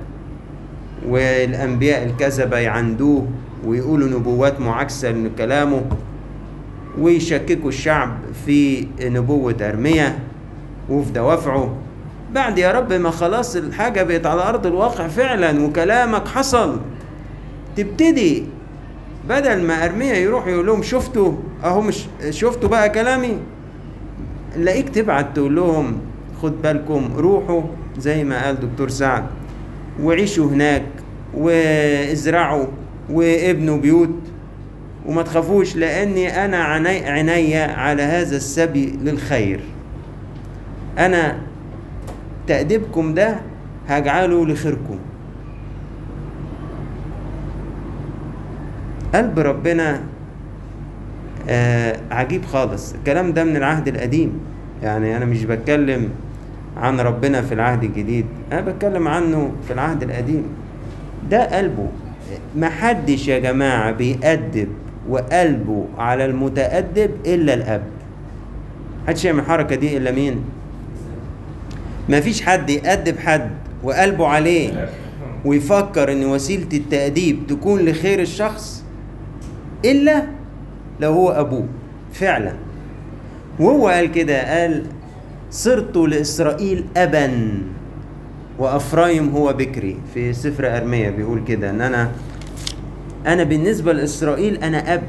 والأنبياء 1.07 2.05
الكذبة 2.05 2.57
يعندوه. 2.57 3.27
ويقولوا 3.65 4.19
نبوات 4.19 4.59
معاكسة 4.59 5.11
لكلامه 5.11 5.81
ويشككوا 6.99 7.69
الشعب 7.69 8.17
في 8.45 8.87
نبوة 9.01 9.55
ارميا 9.61 10.19
وفي 10.89 11.11
دوافعه. 11.11 11.75
بعد 12.33 12.57
يا 12.57 12.71
رب 12.71 12.93
ما 12.93 13.09
خلاص 13.09 13.55
الحاجة 13.55 14.03
بقت 14.03 14.25
على 14.25 14.41
أرض 14.41 14.65
الواقع 14.65 15.07
فعلا 15.07 15.65
وكلامك 15.65 16.27
حصل. 16.27 16.79
تبتدي 17.75 18.43
بدل 19.29 19.63
ما 19.63 19.85
ارميا 19.85 20.13
يروح 20.13 20.47
يقول 20.47 20.65
لهم 20.65 20.83
شفتوا؟ 20.83 21.33
أهو 21.63 21.81
مش 21.81 22.05
شفتوا 22.29 22.69
بقى 22.69 22.89
كلامي؟ 22.89 23.37
نلاقيك 24.57 24.89
تبعت 24.89 25.35
تقول 25.35 25.55
لهم 25.55 25.97
خد 26.41 26.61
بالكم 26.61 27.09
روحوا 27.17 27.61
زي 27.97 28.23
ما 28.23 28.45
قال 28.45 28.59
دكتور 28.59 28.89
سعد 28.89 29.23
وعيشوا 30.03 30.45
هناك 30.49 30.83
وازرعوا 31.33 32.65
وابنوا 33.11 33.77
بيوت. 33.77 34.15
وما 35.05 35.21
تخافوش 35.21 35.75
لأني 35.75 36.45
أنا 36.45 36.63
عيني 36.63 37.09
عيني 37.09 37.57
على 37.57 38.03
هذا 38.03 38.35
السبي 38.35 38.85
للخير. 39.03 39.59
أنا 40.97 41.37
تأديبكم 42.47 43.13
ده 43.13 43.39
هجعله 43.87 44.45
لخيركم. 44.45 44.99
قلب 49.15 49.39
ربنا 49.39 50.01
آه 51.49 51.99
عجيب 52.11 52.45
خالص. 52.45 52.93
الكلام 52.93 53.33
ده 53.33 53.43
من 53.43 53.57
العهد 53.57 53.87
القديم. 53.87 54.39
يعني 54.83 55.17
أنا 55.17 55.25
مش 55.25 55.43
بتكلم 55.43 56.09
عن 56.77 56.99
ربنا 56.99 57.41
في 57.41 57.53
العهد 57.53 57.83
الجديد. 57.83 58.25
أنا 58.51 58.61
بتكلم 58.61 59.07
عنه 59.07 59.51
في 59.67 59.73
العهد 59.73 60.03
القديم. 60.03 60.43
ده 61.29 61.57
قلبه. 61.57 61.87
محدش 62.57 63.27
يا 63.27 63.39
جماعة 63.39 63.91
بيأدب 63.91 64.67
وقلبه 65.09 65.85
على 65.97 66.25
المتأدب 66.25 67.11
إلا 67.25 67.53
الأب. 67.53 67.83
محدش 69.03 69.25
يعمل 69.25 69.39
الحركة 69.39 69.75
دي 69.75 69.97
إلا 69.97 70.11
مين؟ 70.11 70.41
مفيش 72.09 72.41
حد 72.41 72.69
يأدب 72.69 73.19
حد 73.19 73.49
وقلبه 73.83 74.27
عليه 74.27 74.89
ويفكر 75.45 76.11
إن 76.11 76.25
وسيلة 76.25 76.67
التأديب 76.73 77.39
تكون 77.47 77.79
لخير 77.85 78.19
الشخص 78.21 78.83
إلا 79.85 80.23
لو 80.99 81.11
هو 81.13 81.29
أبوه. 81.29 81.65
فعلا. 82.13 82.53
وهو 83.59 83.87
قال 83.87 84.11
كده 84.11 84.59
قال 84.61 84.83
صرت 85.51 85.97
لإسرائيل 85.97 86.85
أبا. 86.97 87.51
وأفرايم 88.59 89.29
هو 89.29 89.53
بكري. 89.53 89.97
في 90.13 90.33
سفر 90.33 90.77
أرميا 90.77 91.09
بيقول 91.09 91.43
كده 91.47 91.69
إن 91.69 91.81
أنا 91.81 92.11
أنا 93.27 93.43
بالنسبة 93.43 93.93
لإسرائيل 93.93 94.63
أنا 94.63 94.93
أب 94.93 95.03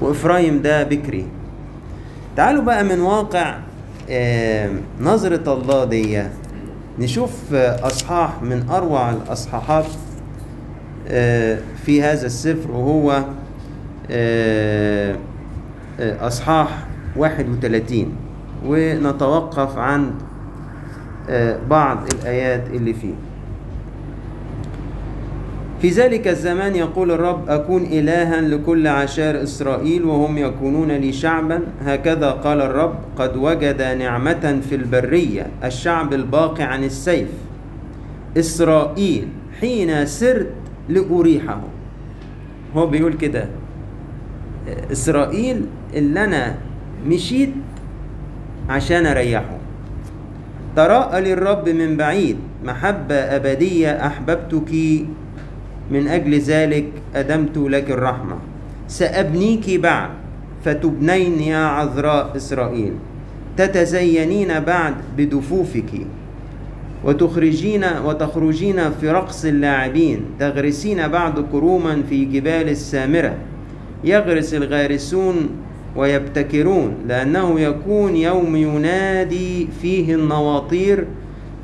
وإفرايم 0.00 0.62
ده 0.62 0.82
بكري. 0.82 1.26
تعالوا 2.36 2.62
بقى 2.62 2.84
من 2.84 3.00
واقع 3.00 3.58
آه، 4.10 4.70
نظرة 5.00 5.52
الله 5.52 5.84
دي. 5.84 6.22
نشوف 6.98 7.54
آه، 7.54 7.86
أصحاح 7.86 8.42
من 8.42 8.68
أروع 8.70 9.10
الأصحاحات 9.10 9.86
آه، 11.08 11.58
في 11.86 12.02
هذا 12.02 12.26
السفر 12.26 12.70
وهو 12.70 13.24
أصحاح 16.00 16.86
31 17.16 18.12
ونتوقف 18.66 19.78
عند 19.78 20.12
بعض 21.70 21.98
الآيات 22.14 22.66
اللي 22.74 22.94
فيه. 22.94 23.14
في 25.82 25.90
ذلك 25.90 26.28
الزمان 26.28 26.76
يقول 26.76 27.10
الرب 27.10 27.48
أكون 27.48 27.82
إلها 27.82 28.40
لكل 28.40 28.86
عشائر 28.86 29.42
إسرائيل 29.42 30.04
وهم 30.04 30.38
يكونون 30.38 30.92
لي 30.92 31.12
شعبا؟ 31.12 31.60
هكذا 31.84 32.30
قال 32.30 32.60
الرب 32.60 32.94
قد 33.18 33.36
وجد 33.36 33.82
نعمة 33.82 34.60
في 34.68 34.74
البرية 34.74 35.46
الشعب 35.64 36.12
الباقي 36.14 36.62
عن 36.62 36.84
السيف. 36.84 37.28
إسرائيل 38.38 39.28
حين 39.60 40.06
سرت 40.06 40.50
لأريحه 40.88 41.60
هو 42.76 42.86
بيقول 42.86 43.12
كده 43.14 43.48
إسرائيل 44.92 45.66
اللي 45.94 46.24
أنا 46.24 46.54
مشيت 47.06 47.50
عشان 48.70 49.06
أريحه 49.06 49.56
تراءى 50.76 51.20
للرب 51.20 51.68
من 51.68 51.96
بعيد. 51.96 52.36
محبة 52.64 53.14
أبدية 53.14 54.06
أحببتك 54.06 54.72
من 55.90 56.08
أجل 56.08 56.34
ذلك 56.34 56.86
أدمت 57.14 57.56
لك 57.56 57.90
الرحمة. 57.90 58.36
سأبنيك 58.88 59.80
بعد 59.80 60.10
فتبنين 60.64 61.40
يا 61.40 61.64
عذراء 61.64 62.36
إسرائيل. 62.36 62.92
تتزينين 63.56 64.60
بعد 64.60 64.94
بدفوفك 65.16 65.92
وتخرجين 67.04 67.84
وتخرجين 68.04 68.90
في 69.00 69.10
رقص 69.10 69.44
اللاعبين. 69.44 70.20
تغرسين 70.40 71.08
بعد 71.08 71.44
كروما 71.52 72.02
في 72.08 72.24
جبال 72.24 72.68
السامرة. 72.68 73.34
يغرس 74.04 74.54
الغارسون 74.54 75.36
ويبتكرون 75.96 76.94
لأنه 77.08 77.60
يكون 77.60 78.16
يوم 78.16 78.56
ينادي 78.56 79.68
فيه 79.82 80.14
النواطير 80.14 81.04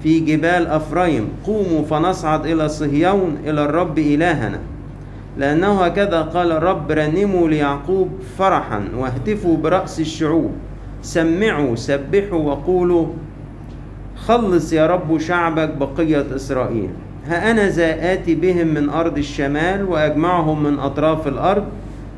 في 0.02 0.20
جبال 0.20 0.66
أفرايم. 0.66 1.28
قوموا 1.44 1.82
فنصعد 1.82 2.46
إلى 2.46 2.68
صهيون 2.68 3.36
إلى 3.46 3.64
الرب 3.64 3.98
إلهنا. 3.98 4.58
لأنه 5.38 5.84
هكذا 5.84 6.22
قال 6.22 6.52
الرب 6.52 6.90
رنموا 6.90 7.48
ليعقوب 7.48 8.08
فرحا 8.38 8.84
واهتفوا 8.96 9.56
برأس 9.56 10.00
الشعوب. 10.00 10.50
سمعوا 11.02 11.76
سبحوا 11.76 12.38
وقولوا 12.38 13.06
خلص 14.16 14.72
يا 14.72 14.86
رب 14.86 15.18
شعبك 15.18 15.68
بقية 15.74 16.26
إسرائيل. 16.36 16.88
ها 17.26 17.50
أنا 17.50 17.68
ذا 17.68 18.12
آتي 18.12 18.34
بهم 18.34 18.66
من 18.66 18.88
أرض 18.88 19.18
الشمال 19.18 19.84
وأجمعهم 19.84 20.62
من 20.62 20.78
أطراف 20.78 21.28
الأرض. 21.28 21.64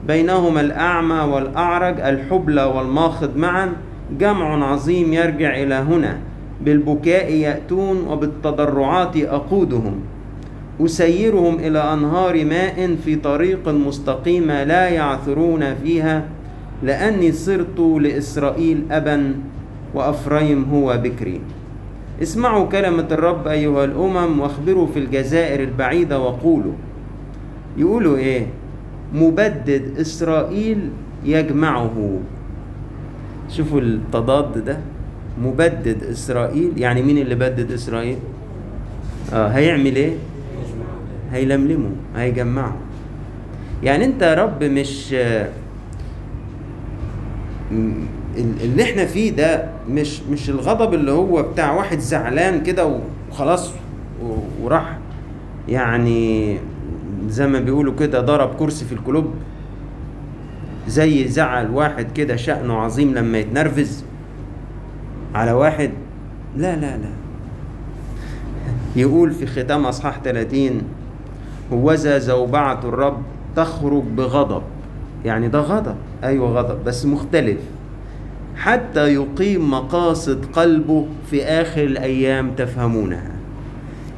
بينهما 0.07 0.61
الأعمى 0.61 1.21
والأعرج 1.33 2.01
الحبلى 2.01 2.65
والماخض 2.65 3.37
معا 3.37 3.73
جمع 4.19 4.73
عظيم 4.73 5.13
يرجع 5.13 5.63
إلى 5.63 5.75
هنا. 5.75 6.19
بالبكاء 6.65 7.33
يأتون 7.33 8.07
وبالتضرعات 8.09 9.17
أقودهم. 9.17 9.95
أسيرهم 10.81 11.55
إلى 11.59 11.93
أنهار 11.93 12.45
ماء 12.45 12.97
في 13.05 13.17
طريق 13.17 13.69
مستقيمة 13.69 14.65
لا 14.65 14.89
يعثرون 14.89 15.75
فيها. 15.75 16.25
لأني 16.83 17.33
صرت 17.33 17.79
لإسرائيل 17.79 18.83
أبا 18.91 19.35
وأفرايم 19.95 20.65
هو 20.65 20.99
بكري. 21.03 21.41
اسمعوا 22.23 22.67
كلمة 22.67 23.07
الرب 23.11 23.49
أيها 23.49 23.85
الأمم 23.85 24.41
واخبروا 24.41 24.87
في 24.87 24.99
الجزائر 24.99 25.61
البعيدة 25.61 26.21
وقولوا. 26.21 26.73
يقولوا 27.77 28.17
إيه؟ 28.17 28.47
مبدد 29.15 29.99
إسرائيل 30.01 30.91
يجمعه. 31.25 32.19
شوفوا 33.49 33.81
التضاد 33.81 34.65
ده. 34.65 34.79
مبدد 35.43 36.05
إسرائيل 36.05 36.73
يعني 36.77 37.03
مين 37.03 37.19
اللي 37.19 37.35
بدد 37.35 37.73
إسرائيل؟ 37.73 38.17
آه 39.33 39.49
هيعمل 39.49 39.97
إيه؟ 39.97 40.13
هيلملمه 41.33 41.91
هيجمعه. 42.17 42.77
يعني 43.83 44.05
أنت 44.05 44.23
يا 44.23 44.35
رب 44.35 44.65
مش 44.65 45.15
اللي 48.37 48.83
إحنا 48.83 49.05
فيه 49.07 49.31
ده 49.31 49.69
مش 49.91 50.21
مش 50.23 50.51
الغضب 50.51 50.95
اللي 50.95 51.11
هو 51.13 51.43
بتاع 51.43 51.73
واحد 51.73 51.99
زعلان 51.99 52.63
كده 52.63 53.01
وخلاص 53.31 53.71
وراح 54.63 54.99
يعني 55.69 56.59
زي 57.29 57.47
ما 57.47 57.61
بيقولوا 57.61 57.95
كده 57.99 58.21
ضرب 58.21 58.55
كرسي 58.55 58.85
في 58.85 58.93
الكلوب 58.93 59.35
زي 60.89 61.29
زعل 61.29 61.71
واحد 61.71 62.13
كده 62.13 62.37
شأنه 62.37 62.75
عظيم 62.75 63.15
لما 63.15 63.39
يتنرفز 63.39 64.05
على 65.35 65.53
واحد. 65.53 65.91
لا 66.57 66.77
لا 66.77 66.97
لا. 66.97 67.11
يقول 68.97 69.31
في 69.31 69.47
ختام 69.47 69.87
أصحاح 69.87 70.21
30 70.25 70.83
هوذا 71.73 72.19
زوبعة 72.19 72.81
الرب 72.85 73.23
تخرج 73.57 74.03
بغضب. 74.03 74.63
يعني 75.25 75.49
ده 75.49 75.61
غضب. 75.61 75.97
أيوة 76.25 76.49
غضب 76.51 76.85
بس 76.85 77.07
مختلف. 77.07 77.59
حتى 78.57 79.15
يقيم 79.15 79.71
مقاصد 79.71 80.45
قلبه 80.53 81.07
في 81.31 81.45
آخر 81.45 81.83
الأيام 81.83 82.51
تفهمونها. 82.51 83.31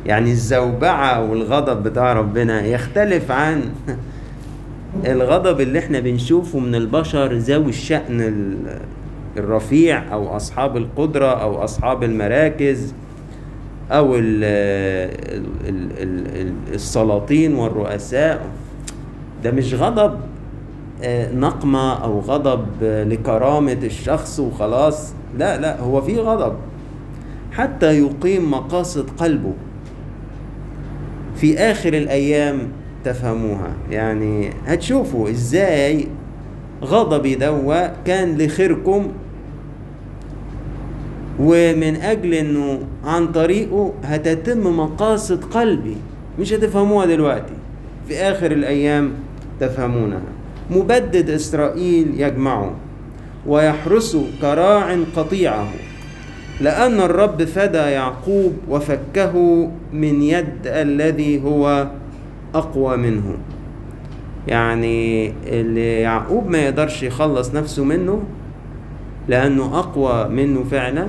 يعني 0.06 0.30
الزوبعة 0.30 1.30
والغضب 1.30 1.82
بتاع 1.82 2.12
ربنا 2.12 2.66
يختلف 2.66 3.30
عن 3.30 3.62
الغضب 5.06 5.60
اللي 5.60 5.78
إحنا 5.78 6.00
بنشوفه 6.00 6.58
من 6.58 6.74
البشر 6.74 7.32
ذوي 7.32 7.68
الشأن 7.68 8.20
ال- 8.20 8.78
الرفيع 9.36 10.12
أو 10.12 10.36
أصحاب 10.36 10.76
القدرة 10.76 11.26
أو 11.42 11.64
أصحاب 11.64 12.02
المراكز 12.04 12.94
أو 13.90 14.14
ال 14.16 14.44
ال 15.34 15.44
ال 15.68 16.26
ال 16.46 16.52
السلاطين 16.74 17.54
والرؤساء. 17.54 18.46
ده 19.44 19.50
مش 19.50 19.74
غضب 19.74 20.20
آه، 21.02 21.32
نقمة 21.32 22.04
أو 22.04 22.20
غضب 22.20 22.66
آه، 22.82 23.04
لكرامة 23.04 23.72
الشخص 23.72 24.40
وخلاص. 24.40 25.12
لا 25.38 25.60
لا 25.60 25.80
هو 25.80 26.00
في 26.02 26.18
غضب. 26.20 26.54
حتى 27.52 27.98
يقيم 28.00 28.50
مقاصد 28.50 29.10
قلبه. 29.10 29.52
في 31.44 31.58
آخر 31.58 31.94
الأيام 31.94 32.58
تفهموها. 33.04 33.72
يعني 33.90 34.50
هتشوفوا 34.66 35.30
إزاي 35.30 36.06
غضبي 36.84 37.34
دوا 37.34 37.86
كان 38.04 38.38
لخيركم 38.38 39.12
ومن 41.40 41.96
أجل 41.96 42.34
أنه 42.34 42.78
عن 43.04 43.32
طريقه 43.32 43.92
هتتم 44.04 44.76
مقاصد 44.78 45.44
قلبي. 45.44 45.96
مش 46.40 46.52
هتفهموها 46.52 47.06
دلوقتي. 47.06 47.54
في 48.08 48.16
آخر 48.16 48.52
الأيام 48.52 49.10
تفهمونها. 49.60 50.22
مبدد 50.70 51.30
إسرائيل 51.30 52.20
يجمعه 52.20 52.74
ويحرس 53.46 54.16
كراع 54.40 54.96
قطيعه. 55.16 55.68
لأن 56.60 57.00
الرب 57.00 57.44
فدى 57.44 57.78
يعقوب 57.78 58.52
وفكه 58.68 59.68
من 59.92 60.22
يد 60.22 60.66
الذي 60.66 61.42
هو 61.42 61.88
أقوى 62.54 62.96
منه. 62.96 63.36
يعني 64.48 65.32
اللي 65.46 66.00
يعقوب 66.00 66.50
ما 66.50 66.58
يقدرش 66.58 67.02
يخلص 67.02 67.54
نفسه 67.54 67.84
منه 67.84 68.22
لأنه 69.28 69.78
أقوى 69.78 70.28
منه 70.28 70.64
فعلا 70.70 71.08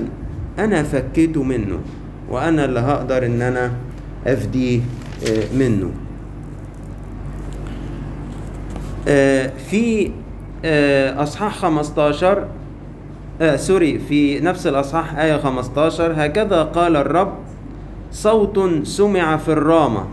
أنا 0.58 0.82
فكيته 0.82 1.42
منه 1.42 1.78
وأنا 2.30 2.64
اللي 2.64 2.80
هقدر 2.80 3.26
إن 3.26 3.42
أنا 3.42 3.72
أفديه 4.26 4.80
آه، 5.28 5.56
منه. 5.58 5.90
آه، 9.08 9.52
في 9.70 10.10
آه، 10.64 11.22
أصحاح 11.22 11.58
15 11.58 12.46
آه 13.40 13.56
سوري 13.56 13.98
في 13.98 14.40
نفس 14.40 14.66
الأصحاح 14.66 15.18
آية 15.18 15.36
15 15.36 16.12
هكذا 16.16 16.62
قال 16.62 16.96
الرب 16.96 17.32
صوت 18.12 18.86
سمع 18.86 19.36
في 19.36 19.48
الرامة. 19.52 20.04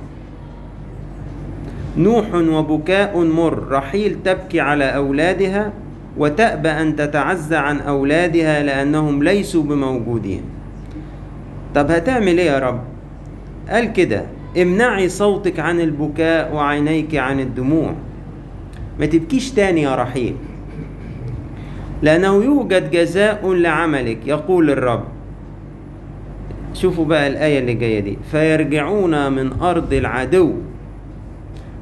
نوح 1.98 2.26
وبكاء 2.36 3.18
مر 3.18 3.68
رحيل 3.72 4.18
تبكي 4.26 4.60
على 4.60 4.84
أولادها 4.96 5.72
وتأبى 6.18 6.70
أن 6.70 6.96
تتعزى 6.96 7.56
عن 7.56 7.80
أولادها 7.80 8.64
لأنهم 8.64 9.24
ليسوا 9.24 9.64
بموجودين. 9.64 10.42
طب 11.76 11.92
هتعمل 11.92 12.38
إيه 12.40 12.52
يا 12.52 12.60
رب؟ 12.60 12.82
قال 13.70 13.94
كده 13.94 14.26
امنعي 14.62 15.10
صوتك 15.10 15.60
عن 15.60 15.80
البكاء 15.80 16.56
وعينيك 16.56 17.16
عن 17.16 17.40
الدموع. 17.40 17.94
ما 19.00 19.06
تبكيش 19.06 19.52
تاني 19.52 19.82
يا 19.82 19.96
رحيل. 19.96 20.36
لأنه 22.04 22.44
يوجد 22.44 22.92
جزاء 22.92 23.54
لعملك. 23.54 24.18
يقول 24.26 24.70
الرب. 24.70 25.04
شوفوا 26.74 27.06
بقى 27.06 27.28
الآية 27.28 27.60
اللي 27.60 27.74
جاية 27.74 28.00
دي. 28.00 28.18
فيرجعون 28.32 29.32
من 29.32 29.54
أرض 29.62 29.94
العدو 29.94 30.54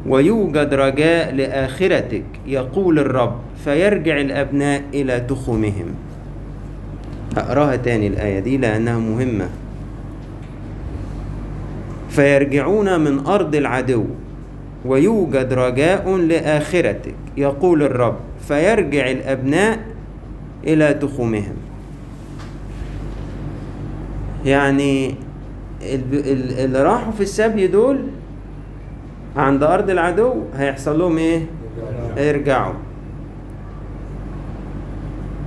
ويوجد 0.08 0.74
رجاء 0.74 1.36
لآخرتك. 1.36 2.24
يقول 2.48 3.00
الرب. 3.00 3.36
فيرجع 3.64 4.22
الأبناء 4.22 4.84
إلى 4.94 5.20
تخمهم. 5.20 5.94
هقراها 7.38 7.76
تاني 7.76 8.08
الآية 8.08 8.40
دي 8.40 8.58
لأنها 8.58 9.00
مهمة. 9.00 9.50
فيرجعون 12.10 13.00
من 13.00 13.26
أرض 13.26 13.56
العدو 13.56 14.06
ويوجد 14.86 15.54
رجاء 15.54 16.16
لآخرتك. 16.18 17.16
يقول 17.38 17.84
الرب. 17.84 18.16
فيرجع 18.48 19.12
الأبناء 19.12 19.80
إلى 20.64 20.94
تخمهم 20.94 21.54
يعني 24.46 25.16
اللي 25.82 26.84
راحوا 26.84 27.12
في 27.12 27.22
السبي 27.22 27.68
دول 27.68 28.00
عند 29.38 29.64
أرض 29.64 29.90
العدو 29.90 30.34
هيحصل 30.56 31.00
لهم 31.00 31.18
إيه؟ 31.18 31.46
هيرجعوا. 32.18 32.74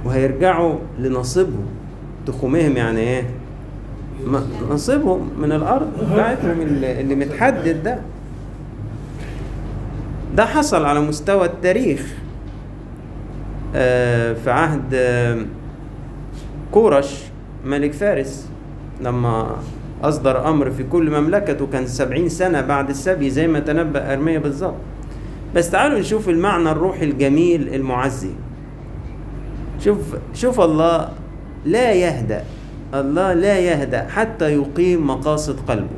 وهيرجعوا 0.05 0.79
لنصيبهم. 0.98 1.66
تخمهم 2.27 2.77
يعني 2.77 3.00
إيه؟ 3.00 3.31
نصيبهم 4.70 5.31
من 5.38 5.53
الأرض 5.53 5.90
بتاعتهم 6.12 6.61
اللي 6.61 7.14
متحدد 7.14 7.83
ده. 7.83 7.98
ده 10.37 10.44
حصل 10.44 10.85
على 10.85 11.00
مستوى 11.00 11.46
التاريخ. 11.46 12.14
في 14.35 14.51
عهد 14.51 14.95
آه، 14.95 15.39
كورش 16.73 17.23
ملك 17.65 17.93
فارس 17.93 18.49
لما 19.01 19.57
أصدر 20.03 20.49
أمر 20.49 20.71
في 20.71 20.85
كل 20.85 21.11
مملكته 21.11 21.67
كان 21.67 21.87
سبعين 21.87 22.29
سنة 22.29 22.61
بعد 22.61 22.91
السبي 22.91 23.31
زي 23.31 23.47
ما 23.47 23.61
تنبأ 23.61 24.13
أرميا 24.13 24.39
بالظبط 24.39 24.75
بس 25.55 25.71
تعالوا 25.71 25.99
نشوف 25.99 26.29
المعنى 26.29 26.71
الروحي 26.71 27.05
الجميل 27.05 27.75
المعزي. 27.75 28.31
شوف 29.81 29.99
شوف 30.35 30.61
الله 30.61 31.09
لا 31.65 31.93
يهدأ 31.93 32.45
الله 32.95 33.33
لا 33.33 33.59
يهدأ 33.59 34.09
حتى 34.09 34.53
يقيم 34.53 35.07
مقاصد 35.07 35.61
قلبه. 35.69 35.97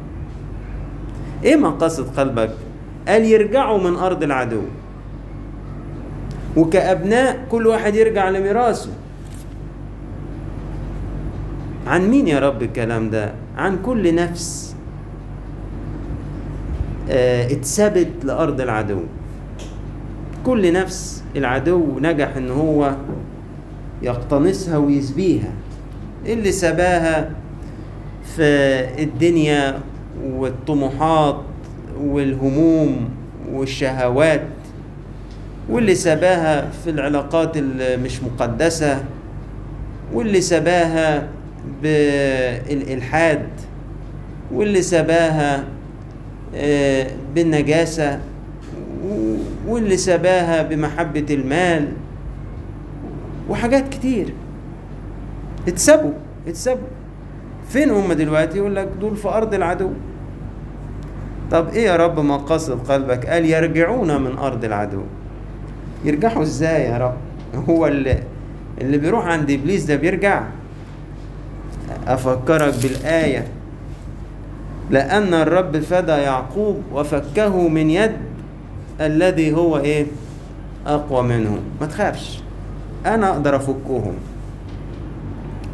إيه 1.44 1.56
مقاصد 1.56 2.18
قلبك؟ 2.18 2.50
قال 3.08 3.24
يرجعوا 3.24 3.78
من 3.78 3.96
أرض 3.96 4.22
العدو. 4.22 4.62
وكأبناء 6.56 7.46
كل 7.50 7.66
واحد 7.66 7.94
يرجع 7.94 8.28
لميراثه. 8.28 8.90
عن 11.86 12.08
مين 12.08 12.28
يا 12.28 12.38
رب 12.38 12.62
الكلام 12.62 13.10
ده؟ 13.10 13.32
عن 13.56 13.78
كل 13.82 14.14
نفس 14.14 14.76
آه، 17.10 17.46
اتثبت 17.46 18.24
لأرض 18.24 18.60
العدو. 18.60 19.00
كل 20.46 20.72
نفس 20.72 21.24
العدو 21.36 21.98
نجح 21.98 22.36
إن 22.36 22.50
هو 22.50 22.94
يقتنصها 24.02 24.76
ويسبيها. 24.76 25.52
اللي 26.26 26.52
سباها 26.52 27.30
في 28.36 28.42
الدنيا 29.02 29.80
والطموحات 30.24 31.40
والهموم 32.00 33.08
والشهوات 33.52 34.42
واللي 35.70 35.94
سباها 35.94 36.70
في 36.84 36.90
العلاقات 36.90 37.52
المش 37.56 38.22
مقدسة 38.22 39.04
واللي 40.12 40.40
سباها 40.40 41.28
بالإلحاد 41.82 43.46
واللي 44.52 44.82
سباها 44.82 45.64
آه، 46.54 47.06
بالنجاسة 47.34 48.20
واللي 49.66 49.96
سباها 49.96 50.62
بمحبة 50.62 51.26
المال 51.30 51.88
وحاجات 53.48 53.88
كتير. 53.88 54.32
اتسبوا 55.68 56.12
اتسبوا 56.48 56.88
فين 57.68 57.90
هم 57.90 58.12
دلوقتي؟ 58.12 58.58
يقول 58.58 58.76
لك 58.76 58.88
دول 59.00 59.16
في 59.16 59.28
أرض 59.28 59.54
العدو. 59.54 59.90
طب 61.50 61.68
إيه 61.68 61.86
يا 61.86 61.96
رب 61.96 62.20
مقاصد 62.20 62.86
قلبك؟ 62.92 63.26
قال 63.26 63.44
يرجعون 63.46 64.20
من 64.22 64.38
أرض 64.38 64.64
العدو. 64.64 65.02
يرجعوا 66.04 66.42
إزاي 66.42 66.82
يا 66.82 66.98
رب؟ 66.98 67.14
هو 67.68 67.86
اللي 67.86 68.22
اللي 68.80 68.98
بيروح 68.98 69.26
عند 69.26 69.50
إبليس 69.50 69.84
ده 69.84 69.96
بيرجع؟ 69.96 70.42
أفكرك 72.06 72.74
بالآية. 72.82 73.46
لأن 74.90 75.34
الرب 75.34 75.78
فدى 75.78 76.12
يعقوب 76.12 76.82
وفكه 76.92 77.68
من 77.68 77.90
يد 77.90 78.12
الذي 79.00 79.52
هو 79.54 79.78
إيه؟ 79.78 80.06
أقوى 80.86 81.22
منه. 81.22 81.58
ما 81.80 81.86
تخافش. 81.86 82.40
أنا 83.06 83.30
أقدر 83.30 83.56
أفكهم. 83.56 84.14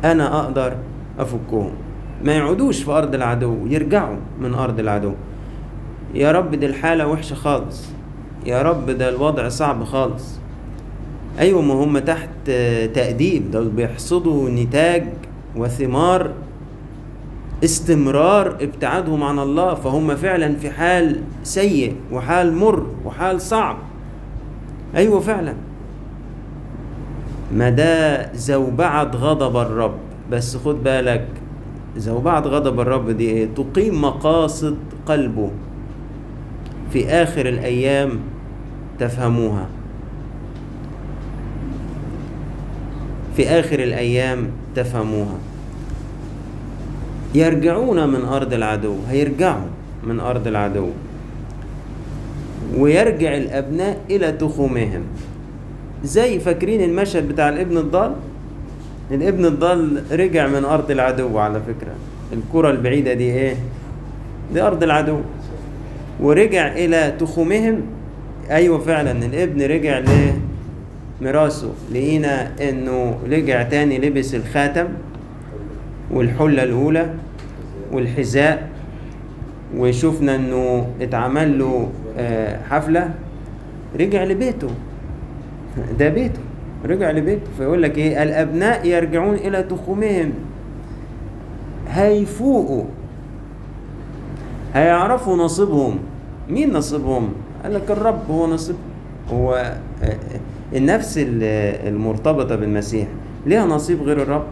أنا 0.04 0.40
أقدر 0.40 0.76
أفكهم. 1.18 1.70
ما 2.24 2.32
يعودوش 2.32 2.82
في 2.82 2.90
أرض 2.90 3.14
العدو 3.14 3.66
يرجعوا 3.66 4.16
من 4.40 4.54
أرض 4.54 4.78
العدو. 4.78 5.12
يا 6.14 6.32
رب 6.32 6.54
دي 6.54 6.66
الحالة 6.66 7.06
وحشة 7.06 7.34
خالص. 7.34 7.91
يا 8.46 8.62
رب 8.62 8.90
ده 8.90 9.08
الوضع 9.08 9.48
صعب 9.48 9.84
خالص. 9.84 10.38
أيوه 11.38 11.62
ما 11.62 11.74
هم 11.74 11.98
تحت 11.98 12.28
تأديب. 12.94 13.50
دول 13.50 13.68
بيحصدوا 13.68 14.50
نتاج 14.50 15.04
وثمار 15.56 16.30
استمرار 17.64 18.48
ابتعادهم 18.48 19.22
عن 19.22 19.38
الله 19.38 19.74
فهم 19.74 20.16
فعلا 20.16 20.56
في 20.56 20.70
حال 20.70 21.20
سيء 21.42 21.96
وحال 22.12 22.56
مر 22.56 22.86
وحال 23.04 23.40
صعب. 23.40 23.76
أيوه 24.96 25.20
فعلا. 25.20 25.54
ما 27.54 27.70
ده 27.70 28.32
زوبعة 28.32 29.10
غضب 29.16 29.56
الرب. 29.56 29.94
بس 30.30 30.56
خد 30.56 30.82
بالك 30.82 31.26
زوبعة 31.96 32.40
غضب 32.40 32.80
الرب 32.80 33.10
دي 33.10 33.30
إيه 33.30 33.48
تقيم 33.54 34.02
مقاصد 34.02 34.76
قلبه 35.06 35.50
في 36.92 37.08
آخر 37.08 37.48
الأيام 37.48 38.20
تفهموها. 39.02 39.66
في 43.36 43.48
آخر 43.48 43.78
الأيام 43.78 44.46
تفهموها. 44.76 45.38
يرجعون 47.34 48.08
من 48.08 48.24
أرض 48.24 48.52
العدو 48.52 48.96
هيرجعوا 49.10 49.70
من 50.06 50.20
أرض 50.20 50.46
العدو. 50.46 50.88
ويرجع 52.78 53.36
الأبناء 53.36 54.00
إلى 54.10 54.32
تخومهم. 54.32 55.02
زي 56.04 56.38
فاكرين 56.38 56.80
المشهد 56.80 57.28
بتاع 57.28 57.48
الابن 57.48 57.76
الضال؟ 57.76 58.12
الابن 59.10 59.44
الضال 59.44 60.02
رجع 60.12 60.46
من 60.46 60.64
أرض 60.64 60.90
العدو 60.90 61.38
على 61.38 61.60
فكرة. 61.60 61.94
الكرة 62.32 62.70
البعيدة 62.70 63.12
دي 63.12 63.24
إيه؟ 63.24 63.56
دي 64.54 64.62
أرض 64.62 64.82
العدو. 64.82 65.20
ورجع 66.20 66.72
إلى 66.72 67.14
تخومهم 67.20 67.82
أيوة 68.50 68.78
فعلا 68.78 69.10
الابن 69.12 69.62
رجع 69.62 70.02
لميراثه 71.20 71.68
لقينا 71.92 72.50
إنه 72.68 73.18
رجع 73.30 73.62
تاني 73.62 73.98
لبس 73.98 74.34
الخاتم 74.34 74.88
والحلة 76.10 76.62
الأولى 76.62 77.10
والحذاء 77.92 78.68
وشفنا 79.76 80.36
إنه 80.36 80.86
اتعمل 81.00 81.58
له 81.58 81.88
آه، 82.18 82.58
حفلة 82.70 83.10
رجع 84.00 84.24
لبيته. 84.24 84.68
ده 85.98 86.08
بيته. 86.08 86.40
رجع 86.84 87.10
لبيته. 87.10 87.46
فيقول 87.58 87.82
لك 87.82 87.98
إيه؟ 87.98 88.22
الأبناء 88.22 88.86
يرجعون 88.86 89.34
إلى 89.34 89.62
تخومهم. 89.62 90.32
هيفوقوا. 91.88 92.84
هيعرفوا 94.74 95.36
نصيبهم. 95.36 95.98
مين 96.50 96.72
نصيبهم؟ 96.72 97.32
قال 97.64 97.74
لك 97.74 97.90
الرب 97.90 98.30
هو 98.30 98.46
نصيب. 98.46 98.76
هو 99.32 99.74
آه، 100.02 100.16
النفس 100.74 101.18
ال- 101.18 101.88
المرتبطة 101.88 102.56
بالمسيح 102.56 103.08
ليها 103.46 103.66
نصيب 103.66 104.02
غير 104.02 104.22
الرب؟ 104.22 104.44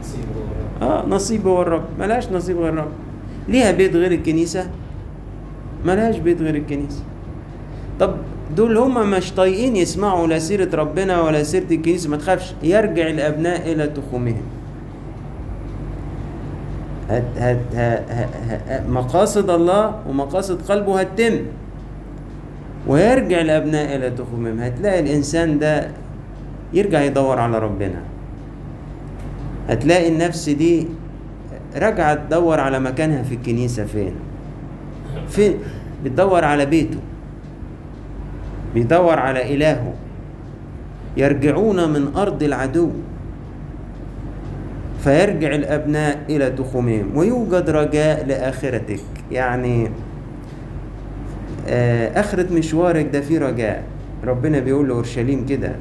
نصيبه 0.00 0.26
هو 0.36 0.42
الرب. 0.42 0.90
آه 0.92 1.06
نصيب 1.08 1.46
هو 1.46 1.62
الرب. 1.62 1.84
ملهاش 1.98 2.28
نصيب 2.28 2.58
غير 2.58 2.68
الرب. 2.72 2.90
ليها 3.48 3.70
بيت 3.72 3.96
غير 3.96 4.12
الكنيسة؟ 4.12 4.70
ملهاش 5.86 6.18
بيت 6.18 6.42
غير 6.42 6.54
الكنيسة. 6.54 7.02
طب 8.00 8.14
دول 8.56 8.78
هما 8.78 9.02
مش 9.04 9.32
طايقين 9.32 9.76
يسمعوا 9.76 10.26
لا 10.26 10.38
سيرة 10.38 10.76
ربنا 10.76 11.20
ولا 11.22 11.42
سيرة 11.42 11.66
الكنيسة؟ 11.70 12.10
ما 12.10 12.16
تخافش 12.16 12.54
يرجع 12.62 13.06
الأبناء 13.06 13.72
إلى 13.72 13.86
تخومهم. 13.86 14.42
هت 17.12 17.22
هت 17.38 17.58
ه- 17.74 18.02
ه- 18.12 18.28
ه- 18.68 18.88
مقاصد 18.88 19.50
الله 19.50 19.94
ومقاصد 20.08 20.62
قلبه 20.62 21.00
هتتم. 21.00 21.34
ويرجع 22.88 23.40
الأبناء 23.40 23.96
إلى 23.96 24.10
تخومهم 24.10 24.60
هتلاقي 24.60 25.00
الإنسان 25.00 25.58
ده 25.58 25.88
يرجع 26.72 27.00
يدور 27.00 27.38
على 27.38 27.58
ربنا. 27.58 28.00
هتلاقي 29.68 30.08
النفس 30.08 30.48
دي 30.48 30.86
راجعة 31.76 32.14
تدور 32.14 32.60
على 32.60 32.80
مكانها 32.80 33.22
في 33.22 33.34
الكنيسة 33.34 33.84
فين؟ 33.84 34.12
فين؟ 35.28 35.54
بتدور 36.04 36.44
على 36.44 36.66
بيته. 36.66 36.98
بيدور 38.74 39.18
على 39.18 39.54
إلهه. 39.54 39.92
يرجعون 41.16 41.88
من 41.92 42.12
أرض 42.16 42.42
العدو. 42.42 42.90
فيرجع 45.04 45.54
الأبناء 45.54 46.18
إلى 46.30 46.50
تخومهم 46.50 47.16
ويوجد 47.16 47.70
رجاء 47.70 48.26
لآخرتك. 48.26 49.00
يعني 49.32 49.88
آه، 51.68 52.20
آخرة 52.20 52.52
مشوارك 52.52 53.08
ده 53.12 53.20
فيه 53.20 53.38
رجاء. 53.38 53.82
ربنا 54.24 54.58
بيقول 54.58 54.88
لأورشليم 54.88 55.46
كده. 55.46 55.72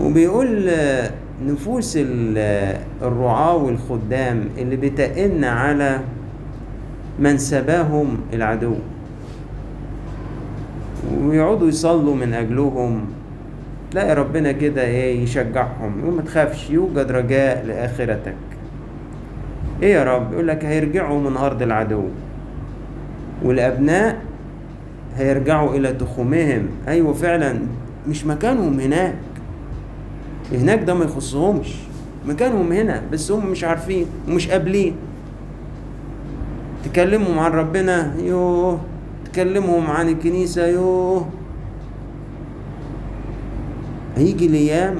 وبيقول 0.00 0.68
آه، 0.68 1.10
نفوس 1.46 1.98
آه، 2.36 2.78
الرعاة 3.02 3.56
والخدام 3.56 4.44
اللي 4.58 4.76
بتئن 4.76 5.44
على 5.44 6.00
من 7.18 7.38
سباهم 7.38 8.18
العدو. 8.32 8.74
ويقعدوا 11.24 11.68
يصلوا 11.68 12.14
من 12.14 12.34
أجلهم. 12.34 13.06
تلاقي 13.96 14.14
ربنا 14.14 14.52
كده 14.52 14.82
إيه 14.84 15.22
يشجعهم 15.22 16.00
يقول 16.00 16.14
ما 16.14 16.22
تخافش 16.22 16.70
يوجد 16.70 17.10
رجاء 17.10 17.64
لآخرتك. 17.66 18.34
إيه 19.82 19.94
يا 19.94 20.04
رب؟ 20.04 20.32
يقول 20.32 20.48
لك 20.48 20.64
هيرجعوا 20.64 21.20
من 21.20 21.36
أرض 21.36 21.62
العدو. 21.62 22.02
والأبناء 23.42 24.16
هيرجعوا 25.16 25.74
إلى 25.74 25.92
تخومهم. 25.92 26.68
أيوة 26.88 27.12
فعلا 27.12 27.58
مش 28.08 28.26
مكانهم 28.26 28.80
هناك. 28.80 29.14
هناك 30.52 30.82
ده 30.82 30.94
ما 30.94 31.04
يخصهمش. 31.04 31.74
مكانهم 32.28 32.72
هنا 32.72 33.02
بس 33.12 33.30
هم 33.32 33.50
مش 33.50 33.64
عارفين 33.64 34.06
ومش 34.28 34.48
قابلين. 34.48 34.94
تكلمهم 36.84 37.38
عن 37.38 37.50
ربنا 37.50 38.14
يوه. 38.20 38.80
تكلمهم 39.32 39.90
عن 39.90 40.08
الكنيسة 40.08 40.66
يوه. 40.66 41.26
هيجي 44.16 44.46
الأيام 44.46 44.96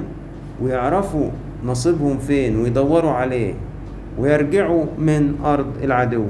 ويعرفوا 0.62 1.30
نصيبهم 1.64 2.18
فين 2.18 2.56
ويدوروا 2.56 3.10
عليه 3.10 3.54
ويرجعوا 4.18 4.84
من 4.98 5.40
أرض 5.44 5.72
العدو. 5.82 6.26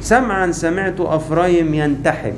سمعا 0.00 0.50
سمعت 0.50 1.00
أفرايم 1.00 1.74
ينتحب. 1.74 2.34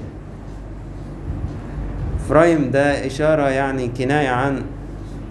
إفرايم 2.16 2.70
ده 2.70 3.06
إشارة 3.06 3.48
يعني 3.48 3.88
كناية 3.88 4.28
عن 4.28 4.62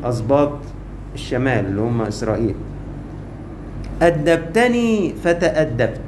أسباط 0.04 0.52
الشمال 1.14 1.66
اللي 1.66 1.82
هم 1.82 2.02
إسرائيل. 2.02 2.56
أدبتني 4.02 5.14
فتأدبت. 5.24 6.00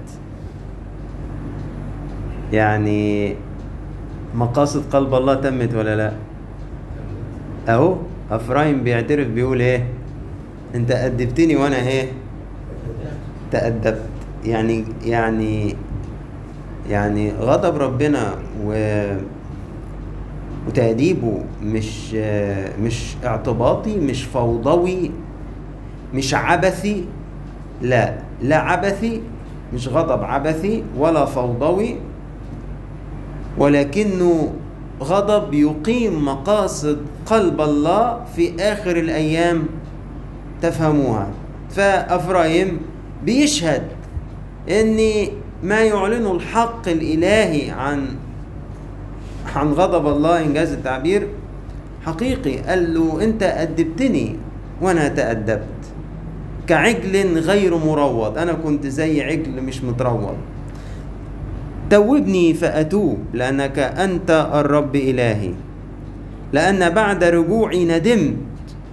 يعني 2.53 3.35
مقاصد 4.35 4.83
قلب 4.91 5.13
الله 5.13 5.33
تمت 5.33 5.73
ولا 5.73 5.95
لا؟ 5.95 6.11
أهو 7.69 7.95
افرايم 8.31 8.83
بيعترف 8.83 9.27
بيقول 9.27 9.59
إيه؟ 9.61 9.85
أنت 10.75 10.91
أدبتني 10.91 11.55
وأنا 11.55 11.75
إيه؟ 11.87 12.11
تأدبت. 13.51 14.01
يعني 14.45 14.83
يعني 15.05 15.75
يعني 16.89 17.31
غضب 17.31 17.77
ربنا 17.77 18.33
و 18.65 18.73
وتأديبه 20.67 21.39
مش 21.63 22.13
مش 22.81 23.15
اعتباطي 23.25 23.97
مش 23.99 24.23
فوضوي 24.23 25.11
مش 26.13 26.33
عبثي. 26.33 27.05
لا 27.81 28.13
لا 28.41 28.57
عبثي 28.57 29.21
مش 29.73 29.87
غضب 29.87 30.23
عبثي 30.23 30.83
ولا 30.97 31.25
فوضوي 31.25 31.95
ولكنه 33.57 34.53
غضب 35.01 35.53
يقيم 35.53 36.25
مقاصد 36.25 36.97
قلب 37.25 37.61
الله 37.61 38.25
في 38.35 38.55
آخر 38.59 38.97
الأيام. 38.97 39.63
تفهموها. 40.61 41.27
فأفرايم 41.69 42.79
بيشهد 43.25 43.83
أن 44.69 44.97
ما 45.63 45.81
يعلنه 45.81 46.31
الحق 46.31 46.87
الإلهي 46.87 47.71
عن 47.71 48.05
عن 49.55 49.71
غضب 49.73 50.07
الله 50.07 50.41
إنجاز 50.41 50.71
التعبير 50.71 51.27
حقيقي. 52.05 52.57
قال 52.57 52.93
له 52.93 53.23
أنت 53.23 53.43
أدبتني 53.43 54.35
وأنا 54.81 55.07
تأدبت. 55.07 55.61
كعجل 56.67 57.39
غير 57.39 57.77
مروض. 57.77 58.37
أنا 58.37 58.53
كنت 58.53 58.87
زي 58.87 59.21
عجل 59.21 59.61
مش 59.61 59.83
متروض. 59.83 60.37
توبني 61.89 62.53
فأتوب 62.53 63.17
لأنك 63.33 63.79
أنت 63.79 64.49
الرب 64.53 64.95
إلهي. 64.95 65.51
لأن 66.53 66.89
بعد 66.89 67.23
رجوعي 67.23 67.85
ندمت 67.85 68.35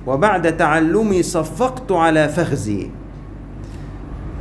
وبعد 0.07 0.57
تعلمي 0.57 1.23
صفقت 1.23 1.93
على 1.93 2.29
فخذي. 2.29 2.91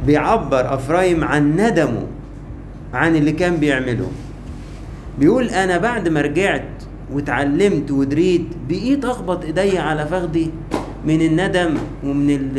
بيعبر 0.06 0.74
أفرايم 0.74 1.24
عن 1.24 1.56
ندمه 1.56 2.08
عن 2.94 3.16
اللي 3.16 3.32
كان 3.32 3.58
بيعمله. 3.58 4.08
بيقول 5.20 5.50
أنا 5.50 5.78
بعد 5.78 6.08
ما 6.08 6.22
رجعت 6.22 6.68
واتعلمت 7.14 7.92
ودريت 7.92 8.46
بقيت 8.70 9.06
أخبط 9.06 9.46
إيدي 9.46 9.78
على 9.80 10.06
فخذي 10.06 10.52
من 11.06 11.22
الندم 11.22 11.74
ومن 12.04 12.52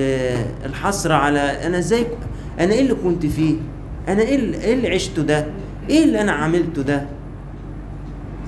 الحسرة 0.66 1.14
على 1.14 1.40
أنا 1.40 1.78
إزاي 1.78 2.06
أنا 2.60 2.72
إيه 2.72 2.80
اللي 2.80 2.94
كنت 2.94 3.26
فيه؟ 3.26 3.54
أنا 4.08 4.22
إيه 4.22 4.54
إيه 4.54 4.74
اللي 4.74 4.88
عشته 4.88 5.22
ده؟ 5.22 5.46
إيه 5.90 6.04
اللي 6.04 6.20
أنا 6.20 6.32
عملته 6.32 6.82
ده؟ 6.82 7.04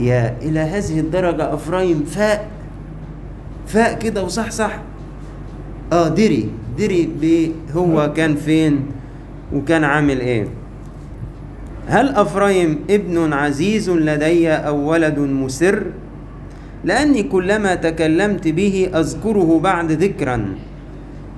يا 0.00 0.36
إلى 0.42 0.60
هذه 0.60 1.00
الدرجة 1.00 1.54
أفرايم 1.54 2.04
فاق 2.04 2.48
فاق 3.66 3.98
كده 3.98 4.24
وصح 4.24 4.50
صح؟ 4.50 4.78
آه 5.92 6.08
دري 6.08 6.48
دري 6.78 7.52
هو 7.76 8.12
كان 8.12 8.34
فين 8.36 8.80
وكان 9.54 9.84
عامل 9.84 10.20
إيه؟ 10.20 10.46
هل 11.88 12.08
أفرايم 12.08 12.78
ابن 12.90 13.32
عزيز 13.32 13.90
لدي 13.90 14.50
أو 14.50 14.90
ولد 14.90 15.18
مسر؟ 15.18 15.82
لأني 16.84 17.22
كلما 17.22 17.74
تكلمت 17.74 18.48
به 18.48 18.90
أذكره 18.94 19.60
بعد 19.62 19.92
ذكرا. 19.92 20.54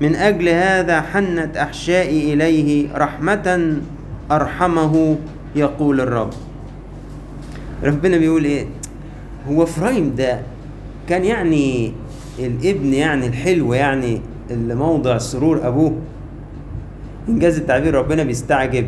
من 0.00 0.14
أجل 0.14 0.48
هذا 0.48 1.00
حنت 1.00 1.56
أحشائي 1.56 2.32
إليه 2.34 2.88
رحمة 2.96 3.76
أرحمه 4.30 5.16
يقول 5.56 6.00
الرب. 6.00 6.30
ربنا 7.84 8.16
بيقول 8.16 8.44
إيه؟ 8.44 8.66
هو 9.48 9.62
إفرايم 9.62 10.14
ده 10.14 10.40
كان 11.08 11.24
يعني 11.24 11.92
الابن 12.38 12.94
يعني 12.94 13.26
الحلو 13.26 13.72
يعني 13.74 14.20
اللي 14.50 14.74
موضع 14.74 15.18
سرور 15.18 15.66
أبوه. 15.68 15.96
إنجاز 17.28 17.58
التعبير 17.58 17.94
ربنا 17.94 18.22
بيستعجب. 18.22 18.86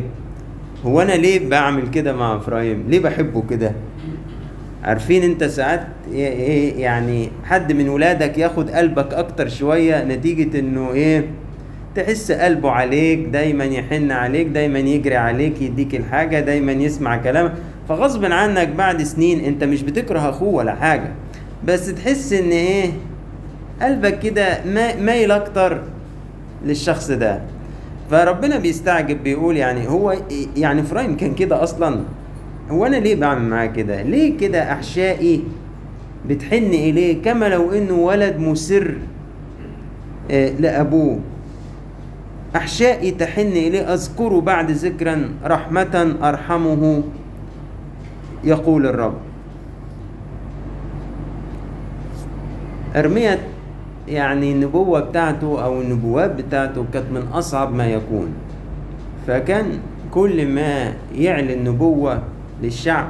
هو 0.85 1.01
أنا 1.01 1.11
ليه 1.11 1.49
بعمل 1.49 1.89
كده 1.89 2.13
مع 2.13 2.35
إفرايم؟ 2.35 2.83
ليه 2.89 2.99
بحبه 2.99 3.43
كده؟ 3.49 3.71
عارفين 4.83 5.23
أنت 5.23 5.43
ساعات 5.43 5.87
إيه 6.11 6.81
يعني 6.81 7.29
حد 7.43 7.71
من 7.71 7.89
ولادك 7.89 8.37
ياخد 8.37 8.69
قلبك 8.69 9.13
أكتر 9.13 9.47
شوية 9.49 10.03
نتيجة 10.03 10.59
إنه 10.59 10.91
إيه؟ 10.93 11.25
تحس 11.95 12.31
قلبه 12.31 12.71
عليك 12.71 13.19
دايما 13.19 13.63
يحن 13.65 14.11
عليك 14.11 14.47
دايما 14.47 14.79
يجري 14.79 15.15
عليك 15.15 15.61
يديك 15.61 15.95
الحاجة 15.95 16.39
دايما 16.39 16.71
يسمع 16.71 17.17
كلامك. 17.17 17.53
فغصب 17.89 18.25
عنك 18.25 18.67
بعد 18.67 19.03
سنين 19.03 19.39
أنت 19.45 19.63
مش 19.63 19.81
بتكره 19.83 20.29
أخوه 20.29 20.53
ولا 20.53 20.75
حاجة. 20.75 21.11
بس 21.65 21.93
تحس 21.95 22.33
إن 22.33 22.49
إيه 22.49 22.91
قلبك 23.81 24.19
كده 24.19 24.57
ما- 24.65 24.95
مايل 24.95 25.31
أكتر 25.31 25.81
للشخص 26.65 27.11
ده. 27.11 27.41
فربنا 28.11 28.57
بيستعجب 28.57 29.23
بيقول 29.23 29.57
يعني 29.57 29.87
هو 29.89 30.15
يعني 30.57 30.83
فرايم 30.83 31.17
كان 31.17 31.35
كده 31.35 31.63
أصلا. 31.63 31.99
هو 32.71 32.85
أنا 32.85 32.95
ليه 32.95 33.15
بعمل 33.15 33.49
معاه 33.49 33.65
كده؟ 33.65 34.01
ليه 34.01 34.37
كده 34.37 34.71
أحشائي 34.71 35.43
بتحن 36.27 36.63
إليه 36.65 37.21
كما 37.21 37.49
لو 37.49 37.71
إنه 37.73 37.93
ولد 37.93 38.37
مسر 38.39 38.93
آه، 40.31 40.49
لأبوه؟ 40.59 41.19
أحشائي 42.55 43.11
تحن 43.11 43.41
إليه 43.41 43.93
اذكره 43.93 44.41
بعد 44.41 44.71
ذكرا 44.71 45.29
رحمة 45.45 46.15
أرحمه 46.23 47.03
يقول 48.43 48.85
الرب. 48.85 49.13
ارميا 52.95 53.39
يعني 54.07 54.51
النبوة 54.51 54.99
بتاعته 54.99 55.63
أو 55.63 55.81
النبوات 55.81 56.31
بتاعته 56.35 56.85
كانت 56.93 57.05
من 57.11 57.27
أصعب 57.33 57.73
ما 57.73 57.87
يكون. 57.87 58.33
فكان 59.27 59.79
كل 60.11 60.47
ما 60.47 60.93
يعلن 61.15 61.63
نبوة 61.69 62.21
للشعب 62.63 63.09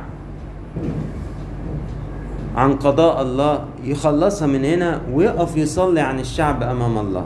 عن 2.56 2.75
قضاء 2.75 3.21
الله 3.21 3.65
يخلصها 3.84 4.47
من 4.47 4.65
هنا 4.65 5.02
ويقف 5.13 5.58
يصلي 5.58 6.02
عن 6.02 6.19
الشعب 6.19 6.63
أمام 6.63 6.97
الله. 6.97 7.25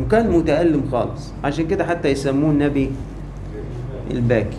وكان 0.00 0.30
متألم 0.30 0.82
خالص. 0.92 1.32
عشان 1.44 1.66
كده 1.66 1.84
حتى 1.84 2.08
يسموه 2.08 2.50
النبي 2.50 2.90
الباكي. 4.10 4.56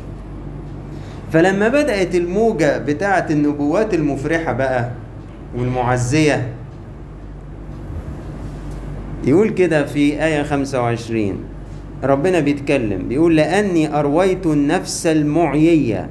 فلما 1.32 1.68
بدأت 1.68 2.16
الموجة 2.16 2.78
بتاعة 2.78 3.28
النبوات 3.30 3.94
المفرحة 3.94 4.54
بقى 4.54 4.90
والمعزية 5.58 6.48
يقول 9.26 9.50
كده 9.50 9.86
في 9.86 10.26
آية 10.26 10.44
25 10.44 11.36
ربنا 12.04 12.40
بيتكلم 12.40 13.08
بيقول 13.08 13.36
لأني 13.36 14.00
أرويت 14.00 14.46
النفس 14.46 15.08
المعيية 15.08 16.10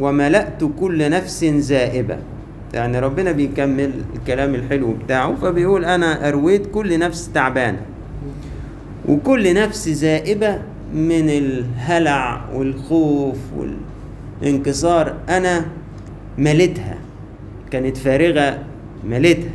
وملأت 0.00 0.64
كل 0.80 1.10
نفس 1.10 1.44
زائبة. 1.44 2.18
يعني 2.74 2.98
ربنا 2.98 3.32
بيكمل 3.32 3.90
الكلام 4.16 4.54
الحلو 4.54 4.92
بتاعه 4.92 5.34
فبيقول 5.34 5.84
أنا 5.84 6.28
أرويت 6.28 6.66
كل 6.66 6.98
نفس 6.98 7.30
تعبانة. 7.34 7.80
وكل 9.08 9.54
نفس 9.54 9.88
زائبة 9.88 10.58
من 10.94 11.28
الهلع 11.30 12.44
والخوف 12.54 13.36
والانكسار 14.42 15.14
أنا 15.28 15.64
مليتها 16.38 16.98
كانت 17.70 17.96
فارغة 17.96 18.58
مليتها 19.04 19.50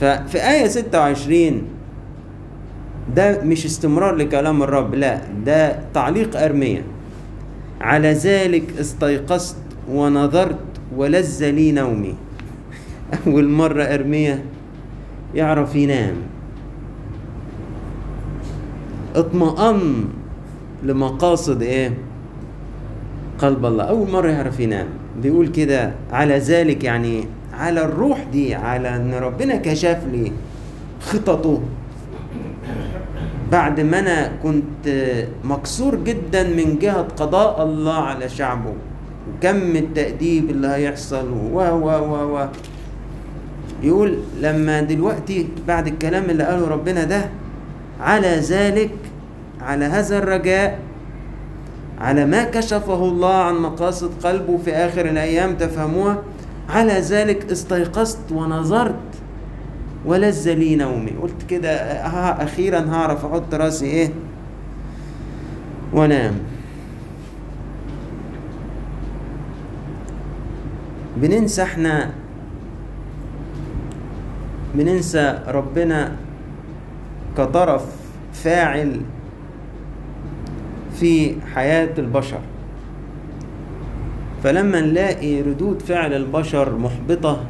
ففي 0.00 0.38
آية 0.50 0.66
26 0.68 1.62
ده 3.16 3.42
مش 3.42 3.66
استمرار 3.66 4.14
لكلام 4.14 4.62
الرب 4.62 4.94
لا 4.94 5.20
ده 5.46 5.78
تعليق 5.94 6.40
أرمية. 6.42 6.82
على 7.80 8.12
ذلك 8.12 8.62
استيقظت 8.80 9.56
ونظرت 9.90 10.58
ولذ 10.96 11.50
لي 11.50 11.72
نومي. 11.72 12.14
أول 13.26 13.48
مرة 13.48 13.82
أرمية 13.82 14.44
يعرف 15.34 15.74
ينام. 15.74 16.14
اطمأن 19.16 20.04
لمقاصد 20.82 21.62
إيه؟ 21.62 21.92
قلب 23.38 23.66
الله. 23.66 23.84
أول 23.84 24.10
مرة 24.10 24.28
يعرف 24.28 24.60
ينام 24.60 24.86
بيقول 25.22 25.48
كده 25.48 25.92
على 26.12 26.38
ذلك 26.38 26.84
يعني 26.84 27.24
على 27.54 27.84
الروح 27.84 28.24
دي 28.32 28.54
على 28.54 28.96
إن 28.96 29.14
ربنا 29.14 29.56
كشف 29.56 29.98
لي 30.12 30.32
خططه. 31.00 31.60
بعد 33.52 33.80
ما 33.80 33.98
أنا 33.98 34.32
كنت 34.42 35.14
مكسور 35.44 35.94
جدا 35.94 36.42
من 36.42 36.78
جهة 36.78 37.02
قضاء 37.02 37.62
الله 37.62 37.94
على 37.94 38.28
شعبه 38.28 38.72
وكم 39.36 39.76
التأديب 39.76 40.50
اللي 40.50 40.68
هيحصل 40.68 41.28
و 41.52 41.58
و 41.58 41.88
و 41.88 42.36
و. 42.38 42.46
يقول 43.82 44.14
لما 44.40 44.80
دلوقتي 44.80 45.48
بعد 45.68 45.86
الكلام 45.86 46.30
اللي 46.30 46.44
قاله 46.44 46.68
ربنا 46.68 47.04
ده 47.04 47.28
على 48.00 48.36
ذلك 48.36 48.90
على 49.60 49.84
هذا 49.84 50.18
الرجاء 50.18 50.78
على 52.00 52.26
ما 52.26 52.44
كشفه 52.44 53.04
الله 53.04 53.34
عن 53.34 53.54
مقاصد 53.54 54.10
قلبه 54.24 54.58
في 54.64 54.72
آخر 54.72 55.04
الأيام 55.06 55.56
تفهموها؟ 55.56 56.22
على 56.68 56.92
ذلك 56.92 57.50
استيقظت 57.50 58.32
ونظرت. 58.32 58.94
ولذ 60.06 60.52
لي 60.52 60.76
نومي 60.76 61.10
قلت 61.22 61.42
كده 61.48 61.70
أخيرا 62.42 62.86
هعرف 62.90 63.24
أحط 63.24 63.54
رأسي 63.54 63.86
إيه؟ 63.86 64.10
وأنام. 65.92 66.34
بننسى 71.16 71.62
إحنا 71.62 72.10
بننسى 74.74 75.38
ربنا 75.48 76.12
كطرف 77.40 77.84
فاعل 78.32 79.00
في 81.00 81.34
حياة 81.54 81.90
البشر. 81.98 82.40
فلما 84.44 84.80
نلاقي 84.80 85.42
ردود 85.42 85.82
فعل 85.82 86.12
البشر 86.12 86.76
محبطة 86.78 87.44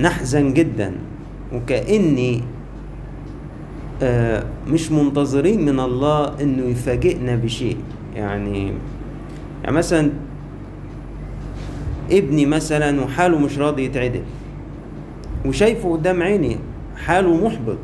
نحزن 0.00 0.54
جدا 0.54 0.92
وكأني 1.52 2.42
آه، 4.02 4.44
مش 4.68 4.92
منتظرين 4.92 5.64
من 5.64 5.80
الله 5.80 6.42
إنه 6.42 6.64
يفاجئنا 6.64 7.36
بشيء. 7.36 7.76
يعني 8.16 8.72
يعني 9.64 9.76
مثلا 9.76 10.10
ابني 12.10 12.46
مثلا 12.46 13.00
وحاله 13.00 13.38
مش 13.38 13.58
راضي 13.58 13.84
يتعدل. 13.84 14.22
وشايفه 15.46 15.92
قدام 15.92 16.22
عيني 16.22 16.56
حاله 16.96 17.46
محبط. 17.46 17.78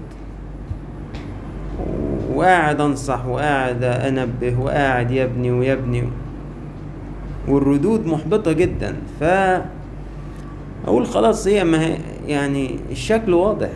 وقاعد 2.35 2.81
أنصح 2.81 3.27
وقاعد 3.27 3.85
أنبه 3.85 4.61
وقاعد 4.61 5.11
يبني 5.11 5.51
ويبني 5.51 6.05
والردود 7.49 8.07
محبطة 8.07 8.53
جدا. 8.53 8.97
ف 9.21 9.25
أقول 10.85 11.07
خلاص 11.07 11.47
هي 11.47 11.65
ما 11.65 11.87
هي 11.87 11.97
يعني 12.27 12.77
الشكل 12.91 13.35
واضح. 13.35 13.71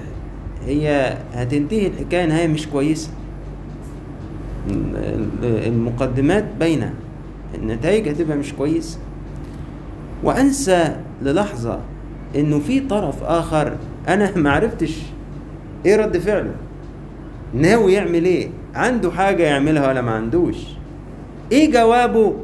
هي 0.66 1.16
هتنتهي 1.34 1.86
الحكاية 1.86 2.26
نهاية 2.26 2.48
مش 2.48 2.66
كويسة. 2.66 3.10
المقدمات 5.42 6.44
باينة. 6.60 6.94
النتائج 7.54 8.08
هتبقى 8.08 8.36
مش 8.36 8.52
كويسة. 8.52 8.98
وأنسى 10.24 10.96
للحظة 11.22 11.80
إنه 12.36 12.58
في 12.58 12.80
طرف 12.80 13.22
آخر 13.22 13.76
أنا 14.08 14.36
معرفتش 14.38 14.98
إيه 15.86 15.96
رد 15.96 16.18
فعله. 16.18 16.54
ناوي 17.54 17.92
يعمل 17.92 18.24
إيه؟ 18.24 18.48
عنده 18.74 19.10
حاجة 19.10 19.42
يعملها 19.42 19.88
ولا 19.88 20.00
ما 20.02 20.10
عندوش؟ 20.10 20.56
إيه 21.52 21.72
جوابه؟ 21.72 22.36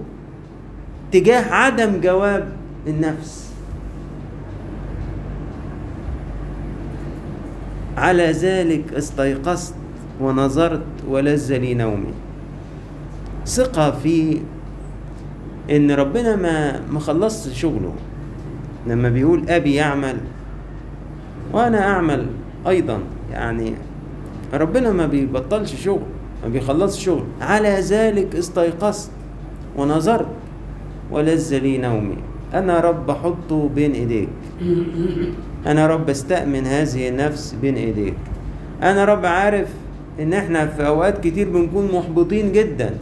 تجاه 1.13 1.53
عدم 1.55 2.01
جواب 2.01 2.49
النفس. 2.87 3.53
على 7.97 8.31
ذلك 8.31 8.93
استيقظت 8.95 9.75
ونظرت 10.21 10.83
ولذ 11.09 11.57
لي 11.57 11.75
نومي 11.75 12.13
ثقة 13.47 13.91
في 13.91 14.41
إن 15.71 15.91
ربنا 15.91 16.37
ما 16.37 16.81
ما 16.91 17.01
خلصش 17.01 17.61
شغله. 17.61 17.95
لما 18.87 19.09
بيقول 19.09 19.51
أبي 19.51 19.75
يعمل 19.75 20.17
وأنا 21.53 21.89
أعمل 21.89 22.27
أيضا 22.69 22.99
يعني 23.33 23.75
ربنا 24.55 24.93
ما 24.93 25.07
بيبطلش 25.07 25.75
شغل 25.85 26.03
ما 26.43 26.49
بيخلصش 26.49 27.05
شغل. 27.05 27.25
على 27.41 27.69
ذلك 27.69 28.37
استيقظت 28.37 29.11
ونظرت 29.77 30.27
ولذ 31.11 31.59
لي 31.59 31.79
نومي. 31.79 32.17
أنا 32.55 32.81
رب 32.81 33.11
احطه 33.11 33.69
بين 33.75 33.93
إيديك. 33.93 34.29
أنا 35.67 35.87
رب 35.87 36.11
استأمن 36.11 36.67
هذه 36.67 37.09
النفس 37.09 37.57
بين 37.63 37.77
إيديك. 37.77 38.15
أنا 38.83 39.05
رب 39.05 39.27
عارف 39.27 39.69
إن 40.21 40.33
إحنا 40.33 40.67
في 40.67 40.87
أوقات 40.87 41.25
كتير 41.25 41.51
بنكون 41.51 41.89
محبطين 41.93 42.53
جدا. 42.53 42.95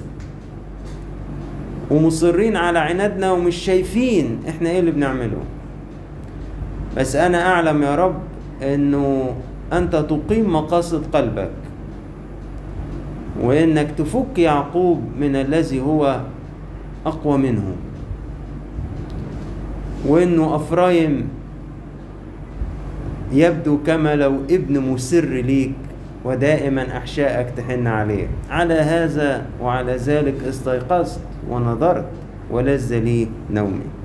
ومصرين 1.90 2.56
على 2.56 2.78
عنادنا 2.78 3.32
ومش 3.32 3.56
شايفين 3.56 4.38
إحنا 4.48 4.70
إيه 4.70 4.80
اللي 4.80 4.90
بنعمله. 4.90 5.42
بس 6.96 7.16
أنا 7.16 7.52
أعلم 7.52 7.82
يا 7.82 7.94
رب 7.96 8.14
إنه 8.62 9.34
أنت 9.72 9.96
تقيم 9.96 10.52
مقاصد 10.52 11.04
قلبك 11.16 11.50
وإنك 13.40 13.90
تفك 13.98 14.38
يعقوب 14.38 15.02
من 15.20 15.36
الذي 15.36 15.80
هو 15.80 16.20
أقوى 17.06 17.38
منه 17.38 17.76
وإنه 20.06 20.56
أفرايم 20.56 21.28
يبدو 23.32 23.78
كما 23.86 24.16
لو 24.16 24.36
ابن 24.50 24.80
مسر 24.80 25.24
ليك 25.24 25.74
ودائما 26.24 26.96
أحشائك 26.96 27.46
تحن 27.56 27.86
عليه. 27.86 28.26
على 28.50 28.74
هذا 28.74 29.46
وعلى 29.62 29.96
ذلك 29.96 30.44
استيقظت 30.48 31.20
ونظرت 31.50 32.06
ولذ 32.50 32.98
لي 32.98 33.28
نومي. 33.50 33.99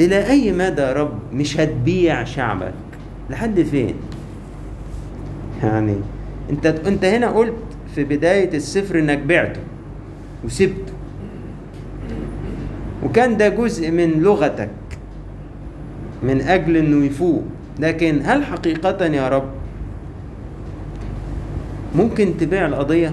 إلى 0.00 0.26
أي 0.30 0.52
مدى 0.52 0.82
يا 0.82 0.92
رب 0.92 1.18
مش 1.32 1.60
هتبيع 1.60 2.24
شعبك؟ 2.24 2.72
لحد 3.30 3.62
فين؟ 3.62 3.94
يعني 5.62 5.96
أنت 6.50 6.66
أنت 6.66 7.04
هنا 7.04 7.30
قلت 7.30 7.54
في 7.94 8.04
بداية 8.04 8.56
السفر 8.56 8.98
إنك 8.98 9.18
بعته 9.18 9.60
وسبته. 10.44 10.92
وكان 13.04 13.36
ده 13.36 13.48
جزء 13.48 13.90
من 13.90 14.10
لغتك 14.10 14.70
من 16.22 16.40
أجل 16.40 16.76
إنه 16.76 17.04
يفوق. 17.06 17.42
لكن 17.78 18.20
هل 18.24 18.44
حقيقة 18.44 19.06
يا 19.06 19.28
رب 19.28 19.50
ممكن 21.96 22.36
تبيع 22.36 22.66
القضية؟ 22.66 23.12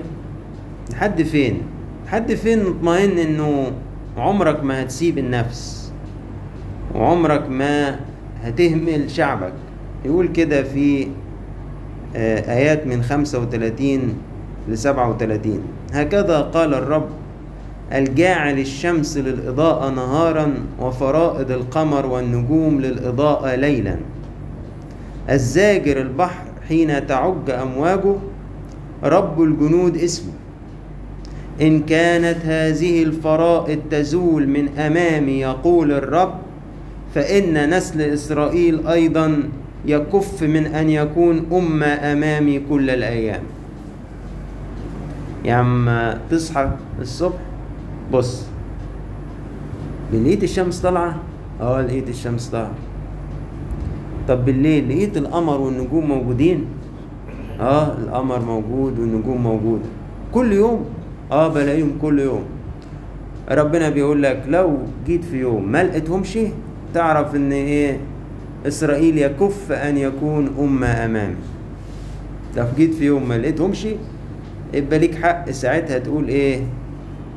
لحد 0.92 1.22
فين؟ 1.22 1.62
لحد 2.06 2.34
فين 2.34 2.64
نطمئن 2.64 3.18
إنه 3.18 3.72
عمرك 4.18 4.64
ما 4.64 4.84
هتسيب 4.84 5.18
النفس؟ 5.18 5.77
وعمرك 6.96 7.50
ما 7.50 8.00
هتهمل 8.44 9.12
شعبك. 9.12 9.54
يقول 10.06 10.28
كده 10.28 10.64
في 10.64 11.08
آه، 12.16 12.54
آيات 12.58 12.88
من 12.88 13.04
35 13.04 14.14
ل 14.70 14.78
37 14.78 15.62
هكذا 15.94 16.42
قال 16.42 16.74
الرب 16.74 17.08
الجاعل 17.94 18.60
الشمس 18.60 19.18
للإضاءة 19.18 19.90
نهارا 19.90 20.54
وفرائض 20.80 21.52
القمر 21.52 22.06
والنجوم 22.06 22.82
للإضاءة 22.82 23.56
ليلا. 23.56 23.96
الزاجر 25.30 26.02
البحر 26.02 26.44
حين 26.68 27.08
تعج 27.08 27.50
أمواجه 27.50 28.16
رب 29.04 29.42
الجنود 29.42 29.98
اسمه. 29.98 30.34
إن 31.62 31.80
كانت 31.84 32.38
هذه 32.46 33.04
الفرائض 33.04 33.80
تزول 33.92 34.48
من 34.48 34.78
أمامي 34.78 35.32
يقول 35.40 35.92
الرب 35.92 36.47
فإن 37.18 37.70
نسل 37.74 38.02
إسرائيل 38.02 38.88
أيضا 38.88 39.50
يكف 39.86 40.44
من 40.44 40.66
أن 40.66 40.90
يكون 40.90 41.46
أمة 41.50 41.86
أمامي 42.14 42.62
كل 42.70 42.90
الأيام. 42.90 43.42
يا 45.46 45.54
عم 45.54 45.90
تصحى 46.30 46.72
الصبح 47.02 47.42
بص. 48.14 48.46
لقيت 50.14 50.44
الشمس 50.44 50.80
طالعة؟ 50.80 51.18
آه 51.62 51.82
لقيت 51.82 52.10
الشمس 52.10 52.54
طالعة. 52.54 52.78
طب 54.28 54.46
بالليل 54.46 54.90
لقيت 54.90 55.18
القمر 55.18 55.58
والنجوم 55.62 56.06
موجودين؟ 56.06 56.66
آه 57.60 57.98
القمر 57.98 58.40
موجود 58.46 59.00
والنجوم 59.00 59.44
موجودة 59.44 59.90
كل 60.34 60.54
يوم؟ 60.54 60.86
آه 61.32 61.48
بلاقيهم 61.48 61.98
كل 62.02 62.20
يوم. 62.20 62.44
ربنا 63.52 63.90
بيقول 63.90 64.24
لك 64.24 64.44
لو 64.48 64.78
جيت 65.08 65.24
في 65.24 65.38
يوم 65.40 65.72
ما 65.72 65.84
لقيتهمش 65.84 66.38
تعرف 66.94 67.36
إن 67.36 67.52
إيه 67.52 67.98
إسرائيل 68.68 69.18
يكف 69.18 69.72
أن 69.72 69.98
يكون 69.98 70.56
أمة 70.60 71.06
أمامي. 71.06 71.36
لو 72.58 72.66
جيت 72.78 72.94
في 72.94 73.06
يوم 73.06 73.28
ما 73.30 73.38
لقيتهمش 73.38 73.88
يبقى 74.74 75.00
ليك 75.00 75.16
حق 75.16 75.52
ساعتها 75.52 76.00
تقول 76.00 76.28
إيه؟ 76.28 76.62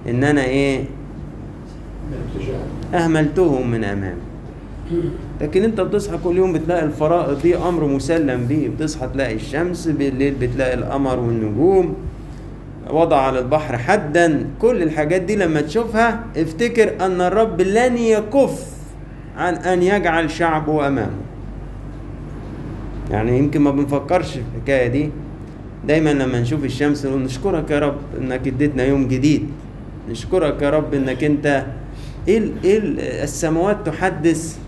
إن 0.09 0.25
أنا 0.25 0.45
إيه؟ 0.45 0.85
أهملتهم 2.95 3.71
من 3.71 3.85
أمامي. 3.85 4.21
لكن 5.41 5.65
أنت 5.65 5.81
بتصحى 5.81 6.19
كل 6.25 6.37
يوم 6.37 6.53
بتلاقي 6.53 6.85
الفرائض 6.85 7.43
دي 7.43 7.57
أمر 7.57 7.85
مسلم 7.85 8.47
به 8.47 8.71
بتصحى 8.77 9.09
تلاقي 9.15 9.35
الشمس 9.35 9.89
بالليل 9.89 10.35
بتلاقي 10.35 10.75
القمر 10.75 11.19
والنجوم 11.21 11.95
وضع 12.91 13.17
على 13.17 13.39
البحر 13.39 13.79
حدا. 13.79 14.47
كل 14.61 14.83
الحاجات 14.83 15.23
دي 15.23 15.37
لما 15.37 15.61
تشوفها 15.61 16.25
افتكر 16.37 17.07
أن 17.07 17.21
الرب 17.21 17.61
لن 17.61 17.97
يكف. 17.97 18.80
عن 19.41 19.55
أن 19.55 19.83
يجعل 19.83 20.31
شعبه 20.31 20.87
أمامه. 20.89 21.11
يعني 23.11 23.39
يمكن 23.39 23.61
ما 23.61 23.71
بنفكرش 23.71 24.31
في 24.33 24.43
الحكاية 24.57 24.87
دي. 24.89 25.11
دايما 25.89 26.11
لما 26.11 26.41
نشوف 26.41 26.65
الشمس 26.65 27.07
نقول 27.07 27.23
نشكرك 27.23 27.71
يا 27.71 27.79
رب 27.79 27.97
إنك 28.21 28.47
اديتنا 28.47 28.85
يوم 28.85 29.09
جديد. 29.09 29.47
نشكرك 30.11 30.63
يا 30.63 30.71
رب 30.71 30.95
إنك 30.95 31.25
أنت 31.25 31.65
إيه 32.29 32.43
إيه 32.65 32.79
ال- 32.79 33.01
السماوات 33.01 33.87
تحدث 33.87 34.59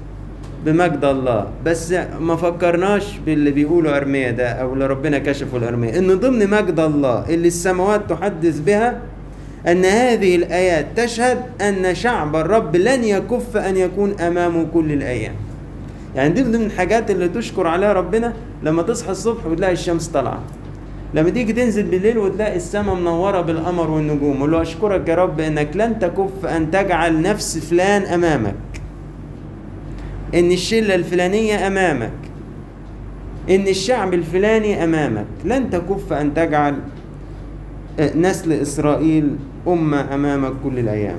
بمجد 0.66 1.04
الله. 1.04 1.46
بس 1.64 1.92
ما 2.20 2.36
فكرناش 2.36 3.18
باللي 3.26 3.50
بيقوله 3.50 3.96
أرميا 3.96 4.30
ده 4.30 4.48
أو 4.48 4.72
اللي 4.74 4.86
ربنا 4.86 5.18
كشفه 5.18 5.58
لأرميا. 5.58 5.98
إن 5.98 6.14
ضمن 6.18 6.50
مجد 6.50 6.80
الله 6.80 7.28
اللي 7.28 7.48
السماوات 7.48 8.10
تحدث 8.10 8.60
بها 8.60 9.00
أن 9.68 9.84
هذه 9.84 10.36
الايات 10.36 10.86
تشهد 10.96 11.42
أن 11.60 11.94
شعب 11.94 12.36
الرب 12.36 12.76
لن 12.76 13.04
يكف 13.04 13.56
أن 13.56 13.76
يكون 13.76 14.20
امامه 14.20 14.66
كل 14.74 14.92
الأيام. 14.92 15.34
يعني 16.16 16.34
دي 16.34 16.42
من 16.42 16.54
الحاجات 16.54 17.10
اللي 17.10 17.28
تشكر 17.28 17.66
عليها 17.66 17.92
ربنا 17.92 18.32
لما 18.62 18.82
تصحى 18.82 19.10
الصبح 19.10 19.46
وتلاقي 19.46 19.72
الشمس 19.72 20.06
طالعة. 20.08 20.42
لما 21.14 21.30
تيجي 21.30 21.52
تنزل 21.52 21.82
بالليل 21.82 22.18
وتلاقي 22.18 22.56
السماء 22.56 22.94
منورة 22.94 23.40
بالقمر 23.40 23.90
والنجوم 23.90 24.50
له 24.50 24.62
أشكرك 24.62 25.08
يا 25.08 25.14
رب 25.14 25.40
إنك 25.40 25.76
لن 25.76 25.98
تكف 25.98 26.46
أن 26.46 26.70
تجعل 26.70 27.22
نفس 27.22 27.58
فلان 27.58 28.02
أمامك. 28.02 28.54
إن 30.34 30.52
الشلة 30.52 30.94
الفلانية 30.94 31.66
أمامك. 31.66 32.12
إن 33.50 33.68
الشعب 33.68 34.14
الفلاني 34.14 34.84
أمامك. 34.84 35.26
لن 35.44 35.70
تكف 35.70 36.12
أن 36.12 36.34
تجعل 36.34 36.76
نسل 38.16 38.52
إسرائيل 38.52 39.36
امه 39.66 40.14
امامك 40.14 40.52
كل 40.64 40.78
الأيام. 40.78 41.18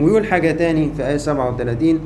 ويقول 0.00 0.26
حاجة 0.26 0.52
تاني 0.52 0.90
في 0.96 1.06
آية 1.06 1.16
37 1.16 2.00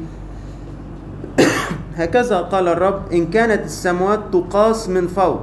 هكذا 1.96 2.36
قال 2.38 2.68
الرب 2.68 3.12
إن 3.12 3.26
كانت 3.26 3.64
السماوات 3.64 4.20
تقاس 4.32 4.88
من 4.88 5.06
فوق 5.06 5.42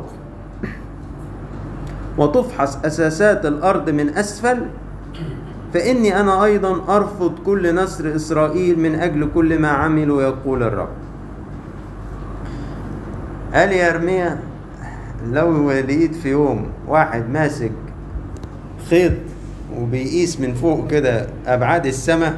وتفحص 2.18 2.78
أساسات 2.86 3.46
الأرض 3.46 3.90
من 3.90 4.10
أسفل 4.10 4.66
فإني 5.74 6.20
أنا 6.20 6.44
أيضا 6.46 6.96
أرفض 6.98 7.40
كل 7.46 7.76
نسر 7.76 8.16
إسرائيل 8.16 8.80
من 8.80 8.96
أجل 8.96 9.30
كل 9.34 9.60
ما 9.60 9.68
عملوا 9.70 10.22
يقول 10.22 10.64
الرب. 10.64 10.90
قال 13.54 13.72
يا 13.72 13.92
ارميا 13.96 14.40
لو 15.32 15.72
لقيت 15.72 16.16
في 16.16 16.30
يوم 16.30 16.68
واحد 16.88 17.30
ماسك 17.30 17.72
خيط 18.90 19.35
وبيقيس 19.82 20.40
من 20.40 20.54
فوق 20.54 20.88
كده 20.88 21.28
أبعاد 21.48 21.86
السماء. 21.86 22.34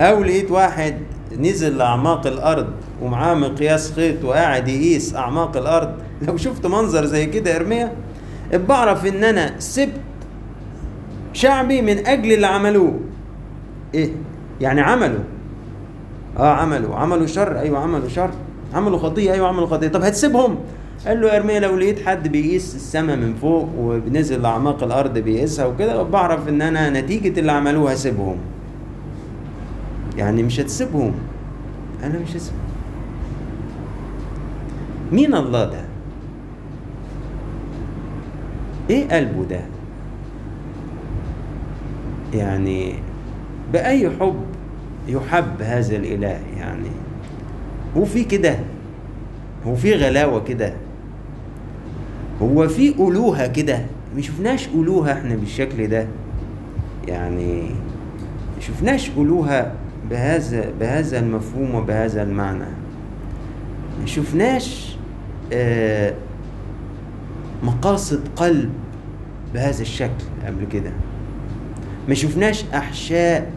أو 0.00 0.22
لقيت 0.24 0.50
واحد 0.50 0.94
نزل 1.38 1.78
لأعماق 1.78 2.26
الأرض 2.26 2.66
ومعاه 3.02 3.34
مقياس 3.34 3.92
خيط 3.92 4.24
وقاعد 4.24 4.68
يقيس 4.68 5.14
أعماق 5.14 5.56
الأرض. 5.56 5.92
لو 6.28 6.36
شفت 6.36 6.66
منظر 6.66 7.04
زي 7.04 7.26
كده 7.26 7.50
يا 7.50 7.56
إرميا 7.56 7.92
بعرف 8.52 9.06
إن 9.06 9.24
أنا 9.24 9.54
سبت 9.58 10.00
شعبي 11.32 11.82
من 11.82 12.06
أجل 12.06 12.32
اللي 12.32 12.46
عملوه. 12.46 13.00
إيه؟ 13.94 14.10
يعني 14.60 14.80
عملوا. 14.80 15.24
آه 16.38 16.52
عملوا. 16.52 16.96
عملوا 16.96 17.26
شر. 17.26 17.58
أيوه 17.58 17.78
عملوا 17.78 18.08
شر. 18.08 18.30
عملوا 18.74 18.98
خطيه 18.98 19.32
أيوه 19.32 19.48
عملوا 19.48 19.66
خطيه 19.66 19.88
طب 19.88 20.02
هتسيبهم؟ 20.02 20.58
قال 21.06 21.20
له 21.20 21.28
يا 21.28 21.36
ارميا 21.36 21.60
لو 21.60 21.76
لقيت 21.76 22.06
حد 22.08 22.28
بيقيس 22.28 22.74
السماء 22.74 23.16
من 23.16 23.34
فوق 23.34 23.68
وبنزل 23.78 24.42
لاعماق 24.42 24.82
الأرض 24.84 25.18
بيقيسها 25.18 25.66
وكده 25.66 26.02
بعرف 26.02 26.48
ان 26.48 26.62
أنا 26.62 27.00
نتيجة 27.00 27.40
اللي 27.40 27.52
عملوه 27.52 27.92
هسيبهم 27.92 28.36
يعني 30.18 30.42
مش 30.42 30.60
هتسيبهم. 30.60 31.12
أنا 32.04 32.18
مش 32.18 32.36
هسيبهم 32.36 32.60
مين 35.12 35.34
الله 35.34 35.64
ده؟ 35.64 35.80
إيه 38.90 39.08
قلبه 39.08 39.44
ده؟ 39.44 39.60
يعني 42.34 42.94
بأي 43.72 44.10
حب 44.10 44.36
يحب 45.08 45.62
هذا 45.62 45.96
الإله؟ 45.96 46.40
يعني 46.58 46.88
هو 47.96 48.04
في 48.04 48.24
كده 48.24 48.58
هو 49.66 49.74
في 49.74 49.94
غلاوة 49.94 50.44
كده. 50.44 50.72
هو 52.42 52.68
في 52.68 52.88
ألوهة 52.94 53.46
كده 53.46 53.78
ما 54.16 54.22
شفناش 54.22 54.68
ألوهة 54.68 55.12
إحنا 55.12 55.34
بالشكل 55.36 55.88
ده. 55.88 56.06
يعني 57.08 57.62
ما 58.56 58.60
شفناش 58.60 59.10
ألوهة 59.16 59.72
بهذا 60.10 60.70
بهذا 60.80 61.18
المفهوم 61.18 61.74
وبهذا 61.74 62.22
المعنى. 62.22 62.64
ما 64.00 64.06
شفناش 64.06 64.96
آه 65.52 66.14
مقاصد 67.62 68.20
قلب 68.36 68.70
بهذا 69.54 69.82
الشكل 69.82 70.24
قبل 70.46 70.64
كده. 70.72 70.90
ما 72.08 72.14
شفناش 72.14 72.64
أحشاء 72.74 73.50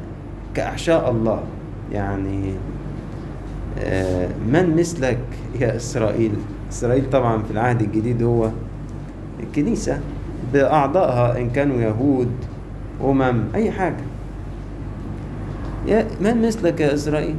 كأحشاء 0.55 1.11
الله. 1.11 1.43
يعني 1.91 2.53
آه، 3.79 4.27
من 4.47 4.75
مثلك 4.75 5.19
يا 5.59 5.75
إسرائيل؟ 5.75 6.31
إسرائيل 6.71 7.09
طبعا 7.09 7.43
في 7.43 7.51
العهد 7.51 7.81
الجديد 7.81 8.23
هو 8.23 8.49
الكنيسة 9.59 9.99
بأعضائها 10.53 11.37
إن 11.37 11.49
كانوا 11.49 11.81
يهود 11.81 12.31
أمم 13.03 13.43
أي 13.55 13.71
حاجة. 13.71 14.03
يا 15.87 16.07
من 16.21 16.41
مثلك 16.41 16.79
يا 16.79 16.93
إسرائيل؟ 16.93 17.35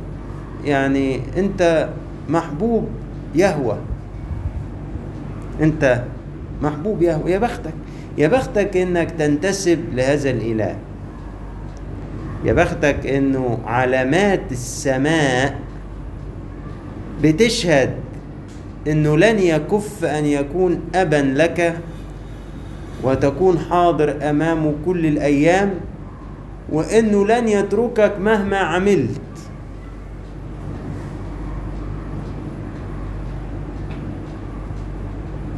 يعني 0.64 1.20
أنت 1.36 1.88
محبوب 2.28 2.88
يهوه 3.34 3.78
أنت 5.60 6.02
محبوب 6.62 7.02
يهوه 7.02 7.30
يا 7.30 7.38
بختك 7.38 7.72
يا 8.18 8.28
بختك 8.28 8.76
إنك 8.76 9.10
تنتسب 9.10 9.78
لهذا 9.94 10.30
الإله. 10.30 10.76
يا 12.44 12.52
بختك 12.52 13.06
إنه 13.06 13.58
علامات 13.66 14.40
السماء 14.50 15.58
بتشهد 17.22 17.90
إنه 18.88 19.16
لن 19.16 19.38
يكف 19.38 20.04
أن 20.04 20.24
يكون 20.24 20.80
أبا 20.94 21.16
لك 21.36 21.76
وتكون 23.04 23.58
حاضر 23.58 24.30
امامه 24.30 24.74
كل 24.86 25.06
الأيام 25.06 25.70
وإنه 26.72 27.26
لن 27.26 27.48
يتركك 27.48 28.12
مهما 28.20 28.56
عملت. 28.56 29.20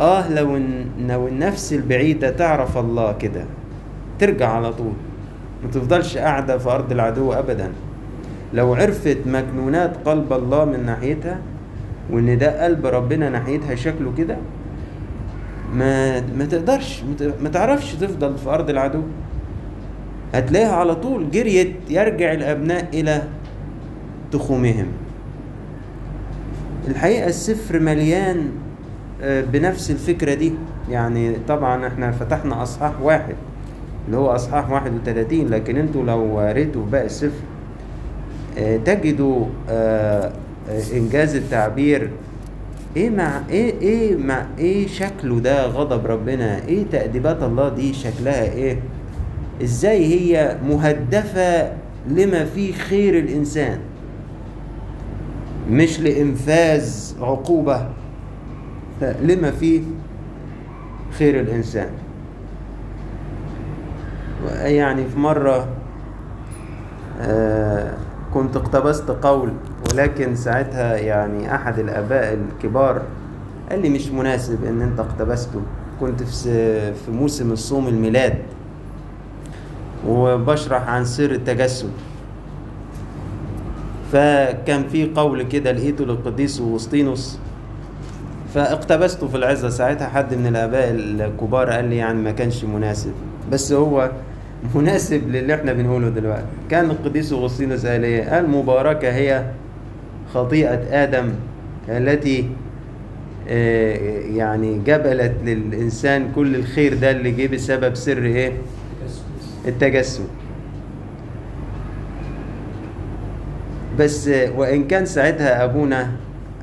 آه 0.01 0.32
لو 0.32 0.59
لو 0.99 1.28
النفس 1.28 1.72
البعيدة 1.72 2.30
تعرف 2.30 2.78
الله 2.78 3.12
كده 3.12 3.45
ترجع 4.18 4.49
على 4.49 4.72
طول. 4.72 4.93
ما 5.64 5.70
تفضلش 5.70 6.18
قاعدة 6.18 6.59
في 6.59 6.68
أرض 6.70 6.93
العدو 6.93 7.32
ابدا. 7.32 7.72
لو 8.55 8.74
عرفت 8.74 9.18
مكنونات 9.26 10.09
قلب 10.09 10.32
الله 10.32 10.64
من 10.64 10.86
ناحيتها 10.86 11.38
وإن 12.11 12.38
ده 12.38 12.64
قلب 12.64 12.86
ربنا 12.86 13.28
ناحيتها 13.30 13.74
شكله 13.74 14.12
كده 14.18 14.36
ما 15.75 16.20
ما 16.20 16.45
تقدرش 16.45 17.03
ما 17.43 17.49
تعرفش 17.49 17.95
تفضل 17.95 18.39
في 18.39 18.49
أرض 18.49 18.70
العدو. 18.70 19.03
هتلاقيها 20.35 20.73
على 20.73 20.95
طول 20.95 21.31
جريت 21.31 21.73
يرجع 21.91 22.33
الأبناء 22.33 22.89
إلى 22.95 23.23
تخومهم. 24.33 24.87
الحقيقة 26.89 27.27
السفر 27.29 27.79
مليان 27.81 28.51
آه، 29.23 29.41
بنفس 29.41 29.91
الفكرة 29.91 30.35
دي. 30.35 30.53
يعني 30.91 31.37
طبعا 31.49 31.87
إحنا 31.87 32.11
فتحنا 32.11 32.62
أصحاح 32.62 32.93
واحد 33.03 33.35
اللي 34.07 34.16
هو 34.16 34.35
أصحاح 34.35 34.70
31 34.70 35.49
لكن 35.49 35.77
أنتوا 35.77 36.05
لو 36.05 36.39
قريتوا 36.39 36.85
باقي 36.87 37.07
السفر 37.07 37.43
آه، 38.59 38.77
تجدوا 38.77 39.47
آه، 39.70 40.33
إنجاز 40.93 41.37
التعبير 41.37 42.11
إيه 42.97 43.11
مع 43.11 43.40
إيه 43.51 43.80
إيه 43.80 44.16
مع 44.16 44.47
إيه 44.59 44.86
شكله 44.86 45.40
ده 45.40 45.66
غضب 45.66 46.07
ربنا؟ 46.07 46.64
إيه 46.68 46.84
تأديبات 46.93 47.43
الله 47.43 47.68
دي 47.68 47.93
شكلها 47.95 48.43
إيه؟ 48.53 48.80
إزاي 49.62 50.05
هي 50.07 50.57
مهدفة 50.68 51.72
لما 52.09 52.45
فيه 52.45 52.72
خير 52.72 53.18
الإنسان؟ 53.18 53.78
مش 55.70 56.01
لإنفاذ 56.01 57.12
عقوبة 57.20 57.88
لما 59.22 59.51
فيه 59.51 59.82
خير 61.18 61.40
الإنسان. 61.40 61.88
يعني 64.51 65.05
في 65.09 65.18
مرة 65.18 65.68
آه، 67.20 67.93
كنت 68.34 68.57
اقتبست 68.57 69.11
قول 69.11 69.53
ولكن 69.93 70.36
ساعتها 70.36 70.97
يعني 70.97 71.55
أحد 71.55 71.78
الآباء 71.78 72.34
الكبار 72.34 73.03
قال 73.70 73.82
لي 73.82 73.88
مش 73.88 74.09
مناسب 74.09 74.64
إن 74.64 74.82
أنت 74.82 75.01
اقتبسته. 75.01 75.61
كنت 76.01 76.22
في 76.22 77.11
موسم 77.11 77.53
الصوم 77.53 77.88
الميلاد. 77.88 78.34
وبشرح 80.09 80.88
عن 80.88 81.05
سر 81.05 81.30
التجسد. 81.30 81.90
فكان 84.12 84.88
في 84.88 85.11
قول 85.14 85.43
كده 85.43 85.72
لقيته 85.72 86.05
للقديس 86.05 86.61
أوسطينوس 86.61 87.38
فاقتبسته 88.55 89.28
في 89.28 89.36
العظة 89.36 89.68
ساعتها 89.68 90.09
حد 90.09 90.34
من 90.34 90.47
الآباء 90.47 90.90
الكبار 90.90 91.70
قال 91.70 91.84
لي 91.84 91.97
يعني 91.97 92.18
ما 92.22 92.30
كانش 92.30 92.64
مناسب. 92.64 93.12
بس 93.53 93.72
هو 93.72 94.11
مناسب 94.74 95.28
للي 95.28 95.55
إحنا 95.55 95.72
بنقوله 95.72 96.09
دلوقتي. 96.09 96.47
كان 96.70 96.90
القديس 96.90 97.32
أغسطينوس 97.32 97.86
قال 97.86 98.05
إيه؟ 98.05 98.30
قال 98.34 98.51
مباركة 98.51 99.09
هي 99.09 99.45
خطيئة 100.35 101.03
آدم 101.03 101.33
التي 101.89 102.49
آه، 103.49 103.97
يعني 104.20 104.78
جبلت 104.87 105.33
للإنسان 105.45 106.28
كل 106.35 106.55
الخير 106.57 106.95
ده 106.95 107.11
اللي 107.11 107.30
جه 107.30 107.47
بسبب 107.55 107.95
سر 107.95 108.24
إيه؟ 108.24 108.53
التجسد. 109.68 110.24
بس 113.99 114.30
وإن 114.57 114.85
كان 114.89 115.07
ساعتها 115.07 115.64
أبونا 115.64 116.11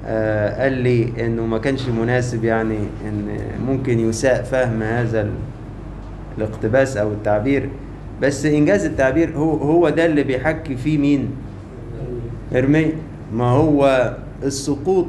آه، 0.05 0.63
قال 0.63 0.73
لي 0.73 1.13
إنه 1.25 1.45
ما 1.45 1.57
كانش 1.57 1.87
مناسب 1.89 2.43
يعني 2.43 2.77
إن 3.07 3.37
ممكن 3.67 3.99
يساء 3.99 4.43
فهم 4.43 4.83
هذا 4.83 5.21
ال- 5.21 5.31
الاقتباس 6.37 6.97
أو 6.97 7.11
التعبير. 7.11 7.69
بس 8.21 8.45
إنجاز 8.45 8.85
التعبير 8.85 9.37
هو 9.37 9.51
هو 9.57 9.89
ده 9.89 10.05
اللي 10.05 10.23
بيحكي 10.23 10.77
فيه 10.77 10.97
مين؟ 10.97 11.29
إرميا 12.55 12.91
ما 13.33 13.49
هو 13.49 14.13
السقوط 14.43 15.05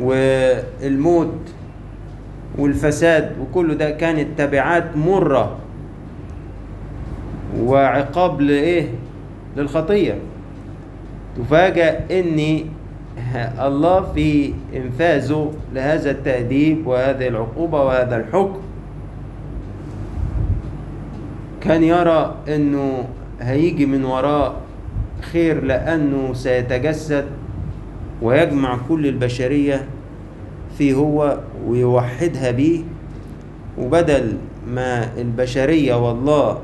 والموت 0.00 1.34
والفساد 2.58 3.32
وكل 3.40 3.74
ده 3.78 3.90
كانت 3.90 4.38
تبعات 4.38 4.96
مرة 4.96 5.56
وعقاب 7.60 8.40
لإيه؟ 8.40 8.88
للخطية 9.56 10.18
تفاجأ 11.36 12.00
إن 12.10 12.64
الله 13.60 14.12
في 14.14 14.54
إنفاذه 14.76 15.52
لهذا 15.74 16.10
التأديب 16.10 16.86
وهذه 16.86 17.28
العقوبة 17.28 17.82
وهذا 17.84 18.16
الحكم 18.16 18.60
كان 21.60 21.82
يرى 21.84 22.34
إنه 22.48 23.04
هيجي 23.40 23.86
من 23.86 24.04
وراء 24.04 24.54
خير 25.22 25.64
لأنه 25.64 26.34
سيتجسد 26.34 27.24
ويجمع 28.22 28.78
كل 28.88 29.06
البشرية 29.06 29.84
في 30.78 30.94
هو 30.94 31.38
ويوحدها 31.66 32.50
بيه. 32.50 32.80
وبدل 33.78 34.36
ما 34.68 35.08
البشرية 35.18 35.94
والله 36.08 36.58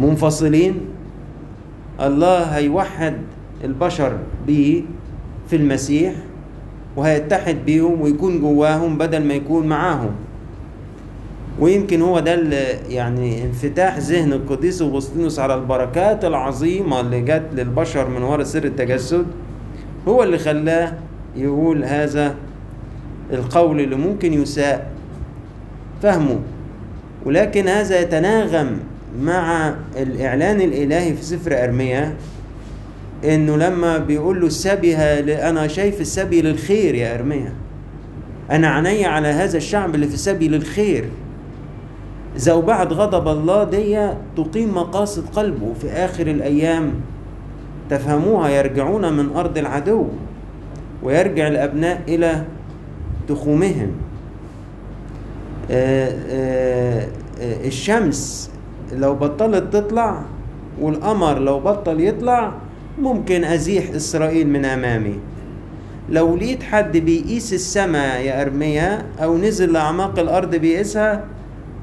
منفصلين 0.00 0.74
الله 2.00 2.42
هيوحد 2.42 3.14
البشر 3.64 4.18
بيه 4.46 4.82
في 5.48 5.56
المسيح 5.56 6.14
وهيتحد 6.96 7.56
بيهم 7.66 8.00
ويكون 8.00 8.40
جواهم 8.40 8.98
بدل 8.98 9.24
ما 9.24 9.34
يكون 9.34 9.66
معاهم. 9.66 10.10
ويمكن 11.60 12.02
هو 12.02 12.20
ده 12.20 12.34
اللي 12.34 12.78
يعني 12.88 13.42
انفتاح 13.44 13.98
ذهن 13.98 14.32
القديس 14.32 14.82
اغسطينوس 14.82 15.38
على 15.38 15.54
البركات 15.54 16.24
العظيمة 16.24 17.00
اللي 17.00 17.20
جت 17.20 17.46
للبشر 17.52 18.08
من 18.08 18.22
وراء 18.22 18.44
سر 18.44 18.64
التجسد 18.64 19.26
هو 20.08 20.22
اللي 20.22 20.38
خلاه 20.38 20.92
يقول 21.36 21.84
هذا 21.84 22.34
القول 23.32 23.80
اللي 23.80 23.96
ممكن 23.96 24.32
يساء 24.32 24.90
فهمه. 26.02 26.38
ولكن 27.24 27.68
هذا 27.68 28.00
يتناغم 28.00 28.78
مع 29.20 29.74
الإعلان 29.96 30.60
الإلهي 30.60 31.14
في 31.14 31.22
سفر 31.22 31.64
أرميا 31.64 32.14
إنه 33.24 33.56
لما 33.56 33.98
بيقول 33.98 34.40
له 34.40 34.46
السبي 34.46 34.96
أنا 34.96 35.66
شايف 35.66 36.00
السبي 36.00 36.42
للخير 36.42 36.94
يا 36.94 37.14
أرميا. 37.14 37.52
أنا 38.50 38.68
عيني 38.68 39.06
على 39.06 39.28
هذا 39.28 39.56
الشعب 39.56 39.94
اللي 39.94 40.06
في 40.06 40.16
سبي 40.16 40.48
للخير. 40.48 41.04
زوبعة 42.36 42.84
غضب 42.84 43.28
الله 43.28 43.64
دي 43.64 44.08
تقيم 44.36 44.74
مقاصد 44.74 45.28
قلبه. 45.28 45.72
في 45.80 45.90
آخر 45.90 46.26
الأيام 46.26 46.92
تفهموها 47.90 48.48
يرجعون 48.48 49.12
من 49.12 49.36
أرض 49.36 49.58
العدو 49.58 50.06
ويرجع 51.02 51.48
الأبناء 51.48 52.02
إلى 52.08 52.44
تخومهم. 53.28 53.90
آه، 55.70 56.12
آه، 56.30 57.08
الشمس 57.40 58.50
لو 58.92 59.14
بطلت 59.14 59.72
تطلع 59.72 60.22
والقمر 60.80 61.38
لو 61.38 61.60
بطل 61.60 62.00
يطلع 62.00 62.52
ممكن 62.98 63.44
أزيح 63.44 63.90
إسرائيل 63.90 64.48
من 64.48 64.64
أمامي. 64.64 65.18
لو 66.10 66.36
لقيت 66.36 66.62
حد 66.62 66.96
بيقيس 66.96 67.52
السماء 67.52 68.20
يا 68.20 68.42
أرميا 68.42 69.02
أو 69.22 69.38
نزل 69.38 69.72
لأعماق 69.72 70.18
الأرض 70.18 70.54
بيقيسها 70.54 71.24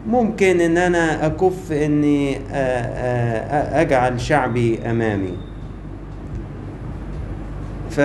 ممكن 0.07 0.61
إن 0.61 0.77
أنا 0.77 1.25
أكف 1.25 1.71
إني 1.71 2.35
آ- 2.35 2.39
آ- 2.39 2.43
آ- 2.43 3.73
أجعل 3.75 4.21
شعبي 4.21 4.79
أمامي. 4.89 5.33
ف 7.89 7.97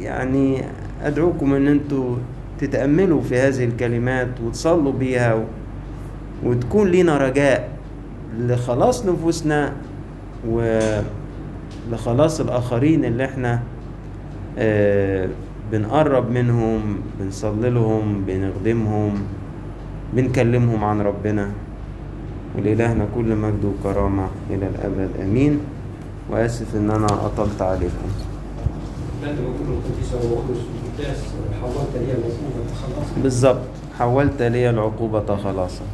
يعني 0.00 0.62
أدعوكم 1.04 1.54
إن 1.54 1.66
أنتوا 1.68 2.16
تتأملوا 2.58 3.20
في 3.22 3.38
هذه 3.38 3.64
الكلمات 3.64 4.28
وتصلوا 4.44 4.92
بيها 4.92 5.34
و... 5.34 5.42
وتكون 6.44 6.90
لنا 6.90 7.16
رجاء 7.18 7.68
لخلاص 8.38 9.06
نفوسنا 9.06 9.72
ولخلاص 11.90 12.40
الآخرين 12.40 13.04
اللي 13.04 13.24
إحنا 13.24 13.60
آه، 14.58 15.28
بنقرب 15.72 16.30
منهم 16.30 16.80
بنصلي 17.20 17.70
لهم 17.70 18.24
بنخدمهم. 18.26 19.14
بنكلمهم 20.12 20.84
عن 20.84 21.00
ربنا. 21.00 21.50
ولإلهنا 22.58 23.06
كل 23.14 23.36
مجد 23.36 23.64
وكرامة 23.64 24.26
إلى 24.50 24.66
الأبد. 24.66 25.10
آمين. 25.22 25.60
وآسف 26.30 26.76
إن 26.76 26.90
أنا 26.90 27.06
أطلت 27.06 27.62
عليكم. 27.62 28.08
بالظبط 33.22 33.62
حولت 33.98 34.42
لي 34.42 34.70
العقوبة 34.70 35.36
خلاصا. 35.36 35.84